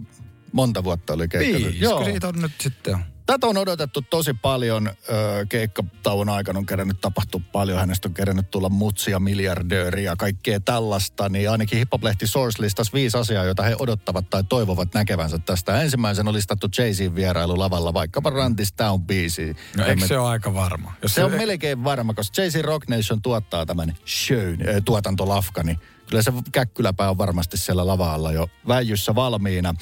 monta 0.52 0.84
vuotta 0.84 1.14
oli 1.14 1.28
keikka? 1.28 1.58
Viisi, 1.58 1.80
Joo. 1.80 2.04
siitä 2.04 2.28
on 2.28 2.36
nyt 2.42 2.52
sitten 2.62 2.98
Tätä 3.32 3.48
on 3.48 3.58
odotettu 3.58 4.02
tosi 4.02 4.34
paljon. 4.34 4.88
Öö, 4.88 5.46
keikkatauon 5.46 6.30
aikana 6.30 6.60
on 6.60 6.66
kerännyt 6.66 7.02
tapahtua 7.02 7.42
paljon. 7.52 7.80
Hänestä 7.80 8.08
on 8.08 8.14
kerännyt 8.14 8.52
tulla 8.52 8.70
mutsia, 8.70 9.20
miljardööriä 9.20 10.12
ja 10.12 10.16
kaikkea 10.16 10.60
tällaista. 10.60 11.30
Niin 11.30 11.50
ainakin 11.50 11.80
Hiphop-lehti 11.80 12.28
Source 12.28 12.62
listasi 12.62 12.94
viisi 12.94 13.18
asiaa, 13.18 13.46
joita 13.46 13.64
he 13.64 13.76
odottavat 13.80 14.30
tai 14.30 14.44
toivovat 14.44 14.94
näkevänsä 14.94 15.40
tästä. 15.40 15.82
Ensimmäisen 15.82 16.28
on 16.28 16.34
listattu 16.34 16.68
Jay-Z 16.78 17.16
vierailu 17.16 17.60
lavalla, 17.60 17.94
vaikkapa 17.94 18.30
Rantis 18.30 18.74
Down 18.78 19.02
biisi. 19.02 19.56
No 19.78 19.86
eikö 19.86 20.08
se 20.08 20.18
ole 20.18 20.30
aika 20.30 20.54
varma? 20.54 20.94
Jos 21.02 21.12
se, 21.12 21.16
se 21.16 21.24
on 21.24 21.32
melkein 21.32 21.84
varma, 21.84 22.14
koska 22.14 22.42
Jay-Z 22.42 22.62
Rock 22.62 22.88
Nation 22.88 23.22
tuottaa 23.22 23.66
tämän 23.66 23.96
shown, 24.08 24.58
tuotantolafka, 24.86 25.64
niin 25.64 25.80
kyllä 26.10 26.24
se 26.24 26.34
käkkyläpää 26.52 27.10
on 27.10 27.18
varmasti 27.18 27.58
siellä 27.58 27.88
lavaalla 27.88 28.32
jo 28.32 28.48
väijyssä 28.68 29.16
valmiina. 29.16 29.74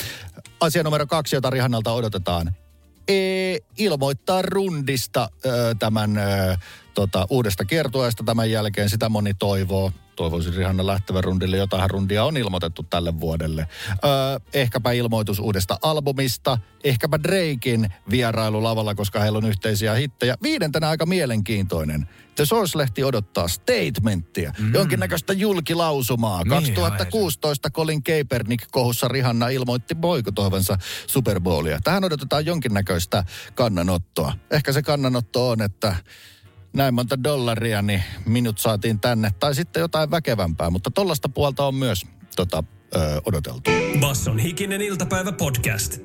Asia 0.59 0.83
numero 0.83 1.07
kaksi, 1.07 1.35
jota 1.35 1.49
Rihannalta 1.49 1.91
odotetaan, 1.91 2.47
e, 2.47 2.51
ilmoittaa 3.77 4.41
rundista 4.41 5.29
ö, 5.45 5.75
tämän 5.79 6.17
ö, 6.17 6.55
tota, 6.99 7.27
uudesta 7.29 7.65
kiertueesta 7.65 8.23
tämän 8.23 8.51
jälkeen. 8.51 8.89
Sitä 8.89 9.09
moni 9.09 9.33
toivoo. 9.33 9.91
Toivoisin 10.15 10.53
Rihanna 10.53 10.87
lähtevän 10.87 11.23
rundille. 11.23 11.57
Jotain 11.57 11.89
rundia 11.89 12.25
on 12.25 12.37
ilmoitettu 12.37 12.83
tälle 12.83 13.19
vuodelle. 13.19 13.67
Ö, 13.91 14.39
ehkäpä 14.53 14.91
ilmoitus 14.91 15.39
uudesta 15.39 15.77
albumista. 15.81 16.57
Ehkäpä 16.83 17.19
Drakein 17.23 17.93
vierailu 18.09 18.63
lavalla, 18.63 18.95
koska 18.95 19.19
heillä 19.19 19.37
on 19.37 19.45
yhteisiä 19.45 19.93
hittejä. 19.93 20.35
Viidentenä 20.43 20.89
aika 20.89 21.05
mielenkiintoinen. 21.05 22.07
The 22.35 22.45
Source-lehti 22.45 23.03
odottaa 23.03 23.47
statementtia, 23.47 24.53
mm. 24.59 24.73
jonkinnäköistä 24.73 25.33
julkilausumaa. 25.33 26.43
Niin, 26.43 26.49
2016 26.49 27.69
Colin 27.69 28.03
Kaepernick 28.03 28.67
kohussa 28.71 29.07
Rihanna 29.07 29.47
ilmoitti 29.47 29.95
boikotoivansa 29.95 30.77
Super 31.07 31.39
Bowlia. 31.39 31.79
Tähän 31.83 32.03
odotetaan 32.03 32.45
jonkinnäköistä 32.45 33.23
kannanottoa. 33.55 34.33
Ehkä 34.51 34.71
se 34.71 34.81
kannanotto 34.81 35.49
on, 35.49 35.61
että 35.61 35.95
näin 36.73 36.93
monta 36.93 37.23
dollaria, 37.23 37.81
niin 37.81 38.03
minut 38.25 38.59
saatiin 38.59 38.99
tänne. 38.99 39.31
Tai 39.39 39.55
sitten 39.55 39.81
jotain 39.81 40.11
väkevämpää, 40.11 40.69
mutta 40.69 40.91
tollasta 40.91 41.29
puolta 41.29 41.65
on 41.65 41.75
myös 41.75 42.05
tota, 42.35 42.63
ö, 42.95 43.21
odoteltu. 43.25 43.71
Basson 43.99 44.39
hikinen 44.39 44.81
iltapäivä 44.81 45.31
podcast. 45.31 45.97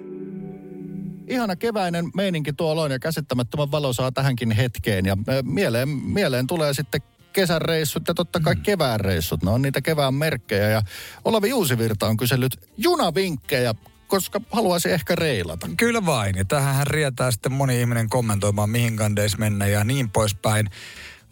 Ihana 1.29 1.57
keväinen 1.57 2.11
meininki 2.15 2.53
tuolla 2.53 2.83
on 2.83 2.91
ja 2.91 2.99
käsittämättömän 2.99 3.71
valo 3.71 3.93
saa 3.93 4.13
tähänkin 4.13 4.51
hetkeen. 4.51 5.07
Ja 5.07 5.17
ö, 5.29 5.43
mieleen, 5.43 5.89
mieleen 5.89 6.47
tulee 6.47 6.75
sitten 6.75 7.01
kesän 7.33 7.63
reissut 7.63 8.09
ja 8.09 8.15
totta 8.15 8.41
kai 8.41 8.57
kevään 8.57 9.01
reissut. 9.01 9.43
Ne 9.43 9.51
on 9.51 9.63
niitä 9.63 9.81
kevään 9.81 10.15
merkkejä. 10.15 10.69
Ja 10.71 10.83
Olavi 11.25 11.53
Uusivirta 11.53 12.07
on 12.07 12.17
kysellyt 12.17 12.57
junavinkkejä 12.77 13.75
koska 14.07 14.41
haluaisi 14.51 14.91
ehkä 14.91 15.15
reilata. 15.15 15.69
Kyllä 15.77 16.07
vain. 16.07 16.37
Ja 16.37 16.45
tähän 16.45 16.87
rietää 16.87 17.31
sitten 17.31 17.53
moni 17.53 17.81
ihminen 17.81 18.09
kommentoimaan, 18.09 18.71
mihin 18.71 18.97
kandeis 18.97 19.39
mennä 19.39 19.67
ja 19.67 19.85
niin 19.85 20.11
poispäin. 20.11 20.71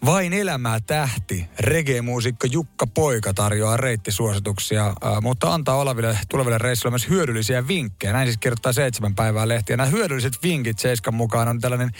Vain 0.04 0.32
elämää 0.32 0.80
tähti. 0.80 1.46
Reggae-muusikko 1.58 2.46
Jukka 2.46 2.86
Poika 2.86 3.34
tarjoaa 3.34 3.76
reittisuosituksia, 3.76 4.94
mutta 5.20 5.54
antaa 5.54 5.76
Olaville 5.76 6.18
tuleville 6.28 6.58
reissuille 6.58 6.92
myös 6.92 7.08
hyödyllisiä 7.08 7.68
vinkkejä. 7.68 8.12
Näin 8.12 8.26
siis 8.26 8.38
kirjoittaa 8.38 8.72
seitsemän 8.72 9.14
päivää 9.14 9.48
lehtiä. 9.48 9.76
Nämä 9.76 9.88
hyödylliset 9.88 10.42
vinkit 10.42 10.78
Seiskan 10.78 11.14
mukaan 11.14 11.48
on 11.48 11.60
tällainen 11.60 11.90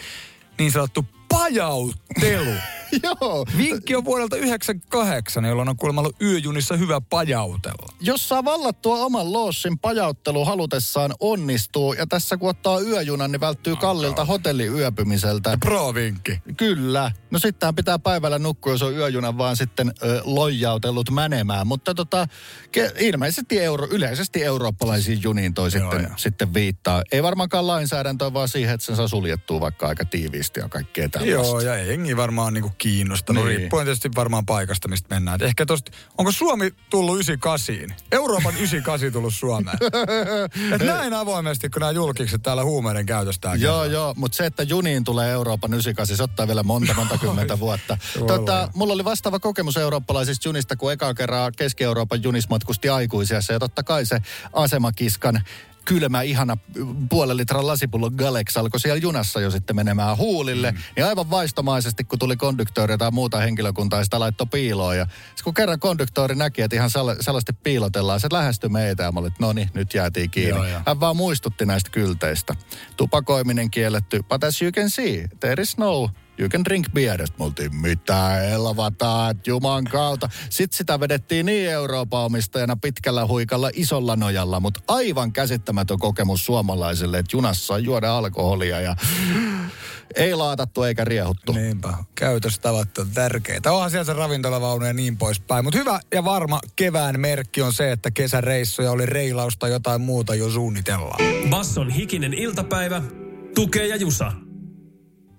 niin 0.57 0.71
sanottu 0.71 1.05
pajauttelu. 1.33 2.53
Joo. 3.03 3.45
Vinkki 3.57 3.95
on 3.95 4.05
vuodelta 4.05 4.35
98, 4.35 5.45
jolloin 5.45 5.69
on 5.69 5.77
kuulemma 5.77 6.01
ollut 6.01 6.21
yöjunissa 6.21 6.77
hyvä 6.77 7.01
pajautella. 7.01 7.93
Jos 8.01 8.29
saa 8.29 8.45
vallattua 8.45 9.05
oman 9.05 9.33
loossin 9.33 9.79
pajauttelu 9.79 10.45
halutessaan 10.45 11.13
onnistuu, 11.19 11.93
ja 11.93 12.07
tässä 12.07 12.37
kun 12.37 12.49
ottaa 12.49 12.79
yöjunan, 12.79 13.31
niin 13.31 13.39
välttyy 13.39 13.75
kallilta 13.75 14.25
hotelliyöpymiseltä. 14.25 15.57
Pro-vinkki. 15.59 16.41
Kyllä. 16.57 17.11
No 17.31 17.39
sittenhän 17.39 17.75
pitää 17.75 17.99
päivällä 17.99 18.39
nukkua, 18.39 18.71
jos 18.71 18.81
on 18.81 18.93
yöjunan 18.93 19.37
vaan 19.37 19.57
sitten 19.57 19.93
ö, 20.03 20.21
lojautellut 20.23 21.11
menemään. 21.11 21.67
Mutta 21.67 21.93
tota, 21.93 22.27
ke, 22.71 22.91
ilmeisesti 22.99 23.59
euro, 23.59 23.87
yleisesti 23.91 24.43
eurooppalaisiin 24.43 25.19
juniin 25.23 25.53
toi 25.53 25.69
Joo, 25.73 25.91
sitten, 25.91 26.11
sitten 26.15 26.53
viittaa. 26.53 27.03
Ei 27.11 27.23
varmaankaan 27.23 27.67
lainsäädäntöä, 27.67 28.33
vaan 28.33 28.49
siihen, 28.49 28.73
että 28.73 28.85
sen 28.85 28.95
saa 28.95 29.07
suljettua 29.07 29.59
vaikka 29.59 29.87
aika 29.87 30.05
tiiviisti 30.05 30.59
ja 30.59 30.69
kaikkea 30.69 31.09
tällaista. 31.09 31.22
Joo, 31.31 31.59
ja 31.59 31.75
ei 31.75 31.87
jengi 31.87 32.17
varmaan 32.17 32.53
niinku 32.53 32.71
kiinnostanut. 32.77 33.43
Niin. 33.43 33.49
Niin. 33.49 33.59
Riippuen 33.59 33.85
tietysti 33.85 34.09
varmaan 34.15 34.45
paikasta, 34.45 34.87
mistä 34.87 35.15
mennään. 35.15 35.35
Et 35.35 35.41
ehkä 35.41 35.65
tosta, 35.65 35.91
onko 36.17 36.31
Suomi 36.31 36.73
tullut 36.89 37.15
98? 37.15 37.95
Euroopan 38.11 38.53
98 38.53 39.11
tullut 39.11 39.33
Suomeen. 39.33 39.77
Et 40.75 40.81
näin 40.93 41.13
avoimesti, 41.13 41.69
kun 41.69 41.79
nämä 41.79 41.91
julkikset 41.91 42.43
täällä 42.43 42.63
huumeiden 42.63 43.05
käytöstä. 43.05 43.51
Joo, 43.55 43.85
joo, 43.85 44.13
mutta 44.17 44.35
se, 44.35 44.45
että 44.45 44.63
juniin 44.63 45.03
tulee 45.03 45.31
Euroopan 45.31 45.73
98, 45.73 46.17
se 46.17 46.23
ottaa 46.23 46.47
vielä 46.47 46.63
monta, 46.63 46.93
monta 46.93 47.17
kymmentä 47.17 47.59
vuotta. 47.59 47.97
Tota, 48.27 48.69
mulla 48.75 48.93
oli 48.93 49.05
vastaava 49.05 49.39
kokemus 49.39 49.77
eurooppalaisista 49.77 50.47
junista, 50.47 50.75
kun 50.75 50.91
eka 50.91 51.13
kerran 51.13 51.53
Keski-Euroopan 51.57 52.23
junis 52.23 52.49
matkusti 52.49 52.89
aikuisiassa. 52.89 53.53
Ja 53.53 53.59
totta 53.59 53.83
kai 53.83 54.05
se 54.05 54.21
asemakiskan 54.53 55.41
kylmä, 55.85 56.21
ihana 56.21 56.57
puolen 57.09 57.37
litran 57.37 57.67
lasipullo 57.67 58.11
Galex 58.11 58.57
alkoi 58.57 58.79
siellä 58.79 58.97
junassa 58.97 59.41
jo 59.41 59.51
sitten 59.51 59.75
menemään 59.75 60.17
huulille. 60.17 60.71
Mm. 60.71 60.77
Ja 60.97 61.07
aivan 61.07 61.29
vaistomaisesti, 61.29 62.03
kun 62.03 62.19
tuli 62.19 62.37
konduktööri 62.37 62.97
tai 62.97 63.11
muuta 63.11 63.39
henkilökuntaa, 63.39 64.03
sitä 64.03 64.19
laittoi 64.19 64.47
piiloon. 64.51 64.97
Ja 64.97 65.07
sit 65.35 65.43
kun 65.43 65.53
kerran 65.53 65.79
konduktööri 65.79 66.35
näki, 66.35 66.61
että 66.61 66.75
ihan 66.75 66.89
sel- 66.89 67.17
selvästi 67.23 67.53
piilotellaan, 67.53 68.19
se 68.19 68.27
lähestyi 68.31 68.69
meitä 68.69 69.03
ja 69.03 69.11
mä 69.11 69.19
olin, 69.19 69.31
että 69.31 69.43
no 69.43 69.53
niin, 69.53 69.69
nyt 69.73 69.93
jäätiin 69.93 70.29
kiinni. 70.29 70.49
Joo, 70.49 70.65
joo. 70.65 70.81
Hän 70.85 70.99
vaan 70.99 71.17
muistutti 71.17 71.65
näistä 71.65 71.89
kylteistä. 71.89 72.55
Tupakoiminen 72.97 73.71
kielletty, 73.71 74.23
but 74.29 74.43
as 74.43 74.61
you 74.61 74.71
can 74.71 74.89
see, 74.89 75.27
there 75.39 75.61
is 75.61 75.77
no 75.77 76.09
You 76.39 76.49
can 76.49 76.65
drink 76.65 76.87
beer. 76.93 77.19
Sitten 77.19 77.41
me 77.41 77.45
oltiin, 77.45 77.75
mitä 77.75 78.41
elvataan, 78.41 79.35
juman 79.47 79.83
kautta. 79.83 80.29
Sitten 80.49 80.77
sitä 80.77 80.99
vedettiin 80.99 81.45
niin 81.45 81.69
Euroopan 81.69 82.25
omistajana 82.25 82.75
pitkällä 82.75 83.27
huikalla 83.27 83.69
isolla 83.73 84.15
nojalla, 84.15 84.59
mutta 84.59 84.79
aivan 84.87 85.33
käsittämätön 85.33 85.99
kokemus 85.99 86.45
suomalaisille, 86.45 87.19
että 87.19 87.37
junassa 87.37 87.65
saa 87.65 87.79
juoda 87.79 88.17
alkoholia 88.17 88.81
ja 88.81 88.95
ei 90.15 90.35
laatattu 90.35 90.83
eikä 90.83 91.05
riehuttu. 91.05 91.51
Niinpä. 91.51 91.93
Käytöstavat 92.15 92.97
on 92.97 93.07
tärkeitä. 93.13 93.71
Onhan 93.71 93.91
siellä 93.91 94.03
se 94.03 94.13
ravintolavaunu 94.13 94.85
ja 94.85 94.93
niin 94.93 95.17
poispäin. 95.17 95.65
Mutta 95.65 95.79
hyvä 95.79 95.99
ja 96.13 96.23
varma 96.23 96.59
kevään 96.75 97.19
merkki 97.19 97.61
on 97.61 97.73
se, 97.73 97.91
että 97.91 98.11
kesäreissuja 98.11 98.91
oli 98.91 99.05
reilausta 99.05 99.67
jotain 99.67 100.01
muuta 100.01 100.35
jo 100.35 100.49
suunnitellaan. 100.49 101.49
Basson 101.49 101.89
hikinen 101.89 102.33
iltapäivä, 102.33 103.01
tukee 103.55 103.87
ja 103.87 103.95
jusa. 103.95 104.31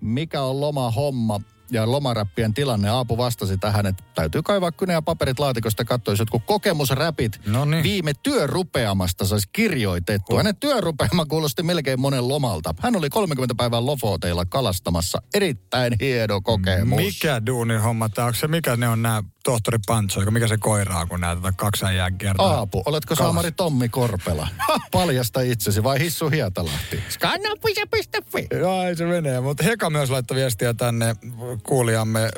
Mikä 0.05 0.43
on 0.43 0.61
loma 0.61 0.91
homma 0.91 1.41
ja 1.71 1.91
lomaräppien 1.91 2.55
tilanne. 2.55 2.89
Aapu 2.89 3.17
vastasi 3.19 3.59
tähän, 3.59 3.87
että 3.87 4.05
täytyy 4.15 4.43
kaivaa 4.43 4.73
kynä 4.73 4.93
ja 4.93 5.03
paperit 5.03 5.39
laatikosta 5.39 5.81
ja 5.81 5.85
katsoa, 5.87 6.13
jos 6.13 6.19
jotkut 6.19 6.43
kokemusräpit 6.47 7.41
Noniin. 7.47 7.83
viime 7.83 8.13
työrupeamasta 8.23 9.25
saisi 9.27 9.49
kirjoitettu. 9.53 10.37
Hänen 10.37 10.57
työrupeama 10.57 11.27
kuulosti 11.27 11.63
melkein 11.63 12.01
monen 12.01 12.29
lomalta. 12.29 12.75
Hän 12.81 12.97
oli 12.97 13.11
30 13.11 13.55
päivää 13.55 13.87
Lofoteilla 13.87 14.45
kalastamassa. 14.45 15.23
Erittäin 15.35 15.93
hieno 16.01 16.41
kokemus. 16.41 16.97
Mikä 16.97 17.47
duunin 17.47 17.81
homma 17.81 18.09
tämä? 18.09 18.27
Onko 18.27 18.39
se, 18.39 18.49
mikä 18.49 18.77
ne 18.77 18.89
on 18.89 19.03
nämä 19.03 19.23
tohtori 19.45 19.79
Pancho, 19.87 20.21
eikö 20.21 20.31
mikä 20.31 20.49
se 20.49 20.57
koiraa, 20.57 21.07
kun 21.07 21.21
nämä 21.21 21.35
tota 21.35 21.53
kaksi 21.57 21.85
äijää 21.85 22.11
kertaa? 22.11 22.47
Aapu, 22.47 22.83
oletko 22.87 23.15
Kalas. 23.15 23.27
saamari 23.27 23.53
Tommi 23.53 23.89
Korpela? 23.89 24.49
Paljasta 24.93 25.41
itsesi 25.41 25.83
vai 25.83 25.99
Hissu 26.01 26.29
Hietalahti? 26.29 27.03
Skannapuja.fi 27.09 28.47
Joo, 28.61 28.83
ei 28.83 28.97
se 28.97 29.07
menee. 29.07 29.41
Mutta 29.41 29.65
Heka 29.65 29.91
myös 29.91 30.11
laittoi 30.11 30.37
viestiä 30.37 30.75
tänne 30.75 31.17
kuulijamme. 31.67 32.29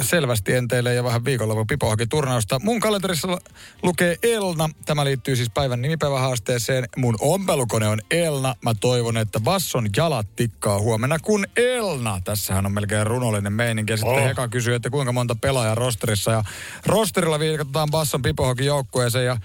Selvästi 0.00 0.54
enteille 0.54 0.94
ja 0.94 1.04
vähän 1.04 1.24
viikonlopun 1.24 1.66
pipohaki-turnausta. 1.66 2.60
Mun 2.62 2.80
kalenterissa 2.80 3.28
lu- 3.28 3.38
lukee 3.82 4.16
Elna. 4.22 4.68
Tämä 4.86 5.04
liittyy 5.04 5.36
siis 5.36 5.50
päivän 5.54 5.82
nimipäivähaasteeseen. 5.82 6.88
Mun 6.96 7.16
ompelukone 7.20 7.88
on 7.88 8.00
Elna. 8.10 8.54
Mä 8.62 8.74
toivon, 8.80 9.16
että 9.16 9.40
Basson 9.40 9.86
jalat 9.96 10.26
tikkaa 10.36 10.78
huomenna 10.78 11.18
kun 11.18 11.46
Elna. 11.56 12.20
Tässähän 12.24 12.66
on 12.66 12.72
melkein 12.72 13.06
runollinen 13.06 13.52
meininki. 13.52 13.92
Ja 13.92 13.96
sitten 13.96 14.14
Oh. 14.18 14.24
Heka 14.24 14.48
kysyy, 14.48 14.74
että 14.74 14.90
kuinka 14.90 15.12
monta 15.12 15.36
pelaajaa 15.40 15.74
rosterissa. 15.74 16.30
Ja 16.30 16.42
rosterilla 16.86 17.38
viikataan 17.38 17.90
Basson 17.90 18.22
pipohokin 18.22 18.66
joukkueeseen 18.66 19.26
ja 19.26 19.36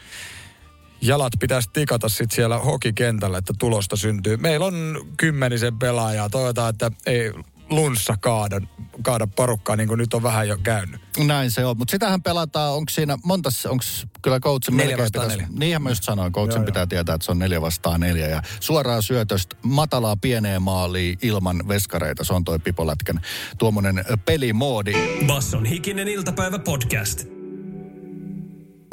jalat 1.02 1.34
pitäisi 1.40 1.70
tikata 1.74 2.10
sitten 2.10 2.36
siellä 2.36 2.58
hokikentällä, 2.58 3.38
että 3.38 3.54
tulosta 3.60 3.96
syntyy. 3.96 4.38
Meillä 4.38 4.66
on 4.66 5.08
kymmenisen 5.18 5.80
pelaajaa. 5.80 6.30
Toivotaan, 6.30 6.70
että 6.70 6.92
ei 7.06 7.32
lunssa 7.76 8.18
kaada, 8.22 8.62
kaada 9.02 9.28
porukkaa, 9.28 9.76
niin 9.76 9.88
kuin 9.88 9.98
nyt 9.98 10.14
on 10.14 10.24
vähän 10.24 10.48
jo 10.48 10.58
käynyt. 10.64 11.02
Näin 11.18 11.52
se 11.52 11.66
on, 11.66 11.78
mutta 11.78 11.92
sitähän 11.92 12.24
pelataan, 12.24 12.74
onko 12.74 12.90
siinä 12.90 13.18
monta, 13.24 13.50
onko 13.70 13.84
kyllä 14.22 14.40
coachin 14.40 14.78
Neljä 14.78 14.88
melkein 14.88 15.04
vastaan 15.04 15.26
pitäisi- 15.26 15.44
neljä. 15.44 15.60
Niinhän 15.60 15.82
mä 15.82 15.90
just 15.90 16.04
sanoin, 16.04 16.34
coachin 16.34 16.56
Joo, 16.60 16.66
pitää 16.66 16.88
tietää, 16.88 17.16
että 17.16 17.26
se 17.26 17.32
on 17.32 17.40
neljä 17.40 17.62
vastaan 17.62 18.00
neljä 18.00 18.28
ja 18.28 18.42
suoraa 18.60 19.02
syötöstä 19.02 19.56
matalaa 19.64 20.16
pieneen 20.16 20.62
maaliin 20.62 21.18
ilman 21.22 21.68
veskareita, 21.68 22.24
se 22.24 22.34
on 22.34 22.44
toi 22.44 22.60
Pipolätkän 22.60 23.22
tuommoinen 23.58 24.04
pelimoodi. 24.26 24.94
Basson 25.28 25.66
hikinen 25.66 26.08
iltapäivä 26.08 26.60
podcast. 26.60 27.24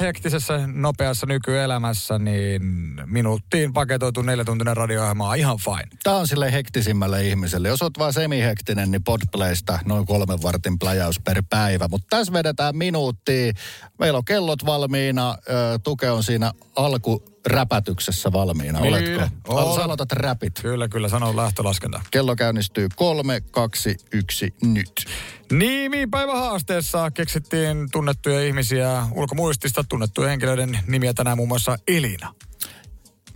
Hektisessä, 0.01 0.67
nopeassa 0.67 1.25
nykyelämässä, 1.25 2.19
niin 2.19 2.61
minuuttiin 3.05 3.73
paketoitu 3.73 4.21
neljätuntinen 4.21 4.77
radio 4.77 5.03
on 5.03 5.37
ihan 5.37 5.57
fine. 5.57 5.97
Tämä 6.03 6.15
on 6.15 6.27
sille 6.27 6.51
hektisimmälle 6.51 7.27
ihmiselle. 7.27 7.67
Jos 7.67 7.81
oot 7.81 7.97
vaan 7.99 8.13
semihektinen, 8.13 8.91
niin 8.91 9.03
podplaysta 9.03 9.79
noin 9.85 10.05
kolmen 10.05 10.41
vartin 10.41 10.79
pläjäys 10.79 11.19
per 11.19 11.43
päivä. 11.49 11.87
Mutta 11.87 12.07
tässä 12.09 12.33
vedetään 12.33 12.77
minuuttia. 12.77 13.53
Meillä 13.99 14.17
on 14.17 14.25
kellot 14.25 14.65
valmiina, 14.65 15.37
tuke 15.83 16.09
on 16.09 16.23
siinä 16.23 16.51
alku 16.75 17.30
räpätyksessä 17.47 18.31
valmiina. 18.31 18.79
Niin, 18.79 18.93
Oletko? 18.93 19.27
olen. 19.47 19.75
Sanotat 19.75 20.11
räpit. 20.11 20.53
Kyllä, 20.61 20.87
kyllä, 20.87 21.09
sanon 21.09 21.35
lähtölaskenta. 21.35 22.01
Kello 22.11 22.35
käynnistyy 22.35 22.87
kolme, 22.95 23.41
kaksi, 23.51 23.95
yksi, 24.13 24.53
nyt. 24.63 25.05
Nimipäivä 25.51 26.35
haasteessa 26.35 27.11
keksittiin 27.11 27.91
tunnettuja 27.91 28.41
ihmisiä 28.43 29.07
ulkomuistista, 29.15 29.83
tunnettuja 29.89 30.29
henkilöiden 30.29 30.79
nimiä 30.87 31.13
tänään 31.13 31.37
muun 31.37 31.47
muassa 31.49 31.77
Elina. 31.87 32.33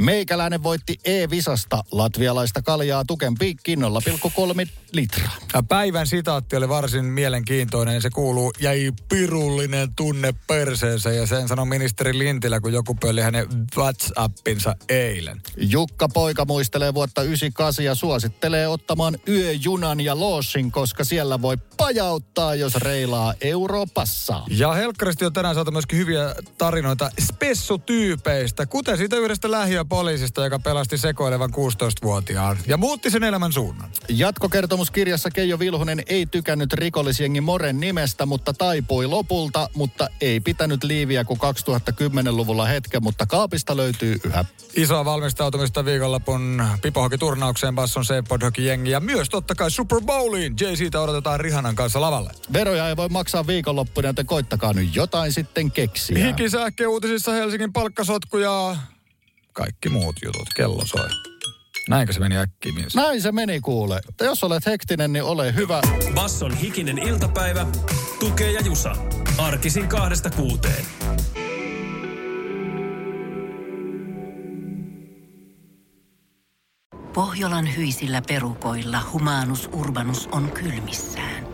Meikäläinen 0.02 0.64
voitti 0.64 1.00
E-Visasta 1.06 1.84
latvialaista 1.92 2.62
kaljaa 2.62 3.04
tuken 3.08 3.36
piikkiin 3.40 3.80
0,3 3.80 4.70
litraa. 4.92 5.38
Päivän 5.68 6.08
sitaatti 6.08 6.56
oli 6.56 6.70
varsin 6.70 7.06
mielenkiintoinen. 7.06 8.02
Se 8.02 8.10
kuuluu, 8.10 8.54
jäi 8.60 8.92
pirullinen 9.10 9.96
tunne 9.96 10.34
perseeseen 10.48 11.18
ja 11.18 11.28
sen 11.28 11.48
sanoi 11.48 11.66
ministeri 11.66 12.18
Lintilä, 12.18 12.60
kun 12.60 12.74
joku 12.74 12.96
pöli 12.96 13.22
hänen 13.22 13.48
WhatsAppinsa 13.78 14.76
eilen. 14.90 15.42
Jukka 15.58 16.08
Poika 16.08 16.46
muistelee 16.46 16.94
vuotta 16.94 17.22
98 17.24 17.86
ja 17.86 17.96
suosittelee 17.96 18.68
ottamaan 18.68 19.18
yöjunan 19.28 20.02
ja 20.02 20.20
loossin, 20.20 20.72
koska 20.72 21.04
siellä 21.04 21.42
voi 21.42 21.58
pajauttaa, 21.78 22.56
jos 22.56 22.76
reilaa 22.76 23.34
Euroopassa. 23.42 24.42
Ja 24.50 24.74
Helkkaristi 24.74 25.26
on 25.26 25.34
tänään 25.34 25.56
saatu 25.56 25.72
myöskin 25.72 26.00
hyviä 26.00 26.36
tarinoita 26.58 27.10
spessutyypeistä, 27.22 28.66
kuten 28.66 28.98
siitä 28.98 29.16
yhdestä 29.16 29.52
lähiöpoliisista, 29.86 30.44
joka 30.44 30.60
pelasti 30.60 30.98
sekoilevan 30.98 31.50
16-vuotiaan 31.50 32.58
ja 32.68 32.78
muutti 32.78 33.10
sen 33.12 33.24
elämän 33.24 33.54
suunnan. 33.54 33.90
Jatkokertomuskirjassa 34.10 35.30
Keijo 35.32 35.60
Vilhunen 35.60 36.04
ei 36.08 36.26
tykännyt 36.26 36.74
rikollisjengi 36.74 37.42
Moren 37.42 37.80
nimestä, 37.80 38.26
mutta 38.26 38.54
taipui 38.54 39.08
lopulta, 39.08 39.70
mutta 39.76 40.08
ei 40.22 40.40
pitänyt 40.40 40.84
liiviä 40.84 41.24
kuin 41.24 41.40
2010-luvulla 41.40 42.66
hetken, 42.66 43.04
mutta 43.04 43.26
kaapista 43.26 43.78
löytyy 43.78 44.20
yhä. 44.24 44.46
Isoa 44.76 45.06
valmistautumista 45.06 45.86
viikonlopun 45.86 46.64
pipohoki-turnaukseen 46.82 47.76
Basson 47.76 48.06
Seepodhoki 48.06 48.66
jengi 48.66 48.92
ja 48.92 49.00
myös 49.00 49.30
totta 49.30 49.56
kai 49.56 49.72
Super 49.72 50.02
Bowliin. 50.06 50.56
Jay-siitä 50.62 51.02
odotetaan 51.02 51.40
Rihanan 51.40 51.76
kanssa 51.76 52.02
lavalle. 52.02 52.32
Veroja 52.54 52.90
ei 52.90 52.98
voi 52.98 53.10
maksaa 53.10 53.48
viikonloppuna, 53.48 54.08
joten 54.08 54.26
koittakaa 54.26 54.74
nyt 54.74 54.96
jotain 54.96 55.32
sitten 55.32 55.72
keksiä. 55.72 56.26
Hikisähkö 56.26 56.88
uutisissa 56.88 57.32
Helsingin 57.32 57.74
palkkasotku 57.74 58.38
ja 58.38 58.76
kaikki 59.56 59.90
muut 59.90 60.16
jutut. 60.26 60.48
Kello 60.56 60.86
soi. 60.86 61.10
Näinkö 61.90 62.14
se 62.14 62.20
meni 62.20 62.38
äkkiä, 62.38 62.74
mies? 62.74 62.96
Näin 62.96 63.22
se 63.22 63.32
meni 63.32 63.62
kuule. 63.62 64.02
Jos 64.22 64.44
olet 64.44 64.66
hektinen, 64.66 65.14
niin 65.14 65.24
ole 65.24 65.56
hyvä. 65.56 65.82
Basson 66.14 66.58
hikinen 66.58 66.98
iltapäivä, 66.98 67.68
tukee 68.20 68.52
ja 68.52 68.62
jusa. 68.62 68.96
Arkisin 69.38 69.88
kahdesta 69.88 70.30
kuuteen. 70.30 70.86
Pohjolan 77.14 77.76
hyisillä 77.76 78.22
perukoilla 78.28 79.02
humanus 79.14 79.70
urbanus 79.74 80.30
on 80.32 80.52
kylmissään. 80.52 81.48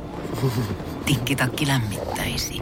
Tikkitakki 1.05 1.67
lämmittäisi. 1.67 2.61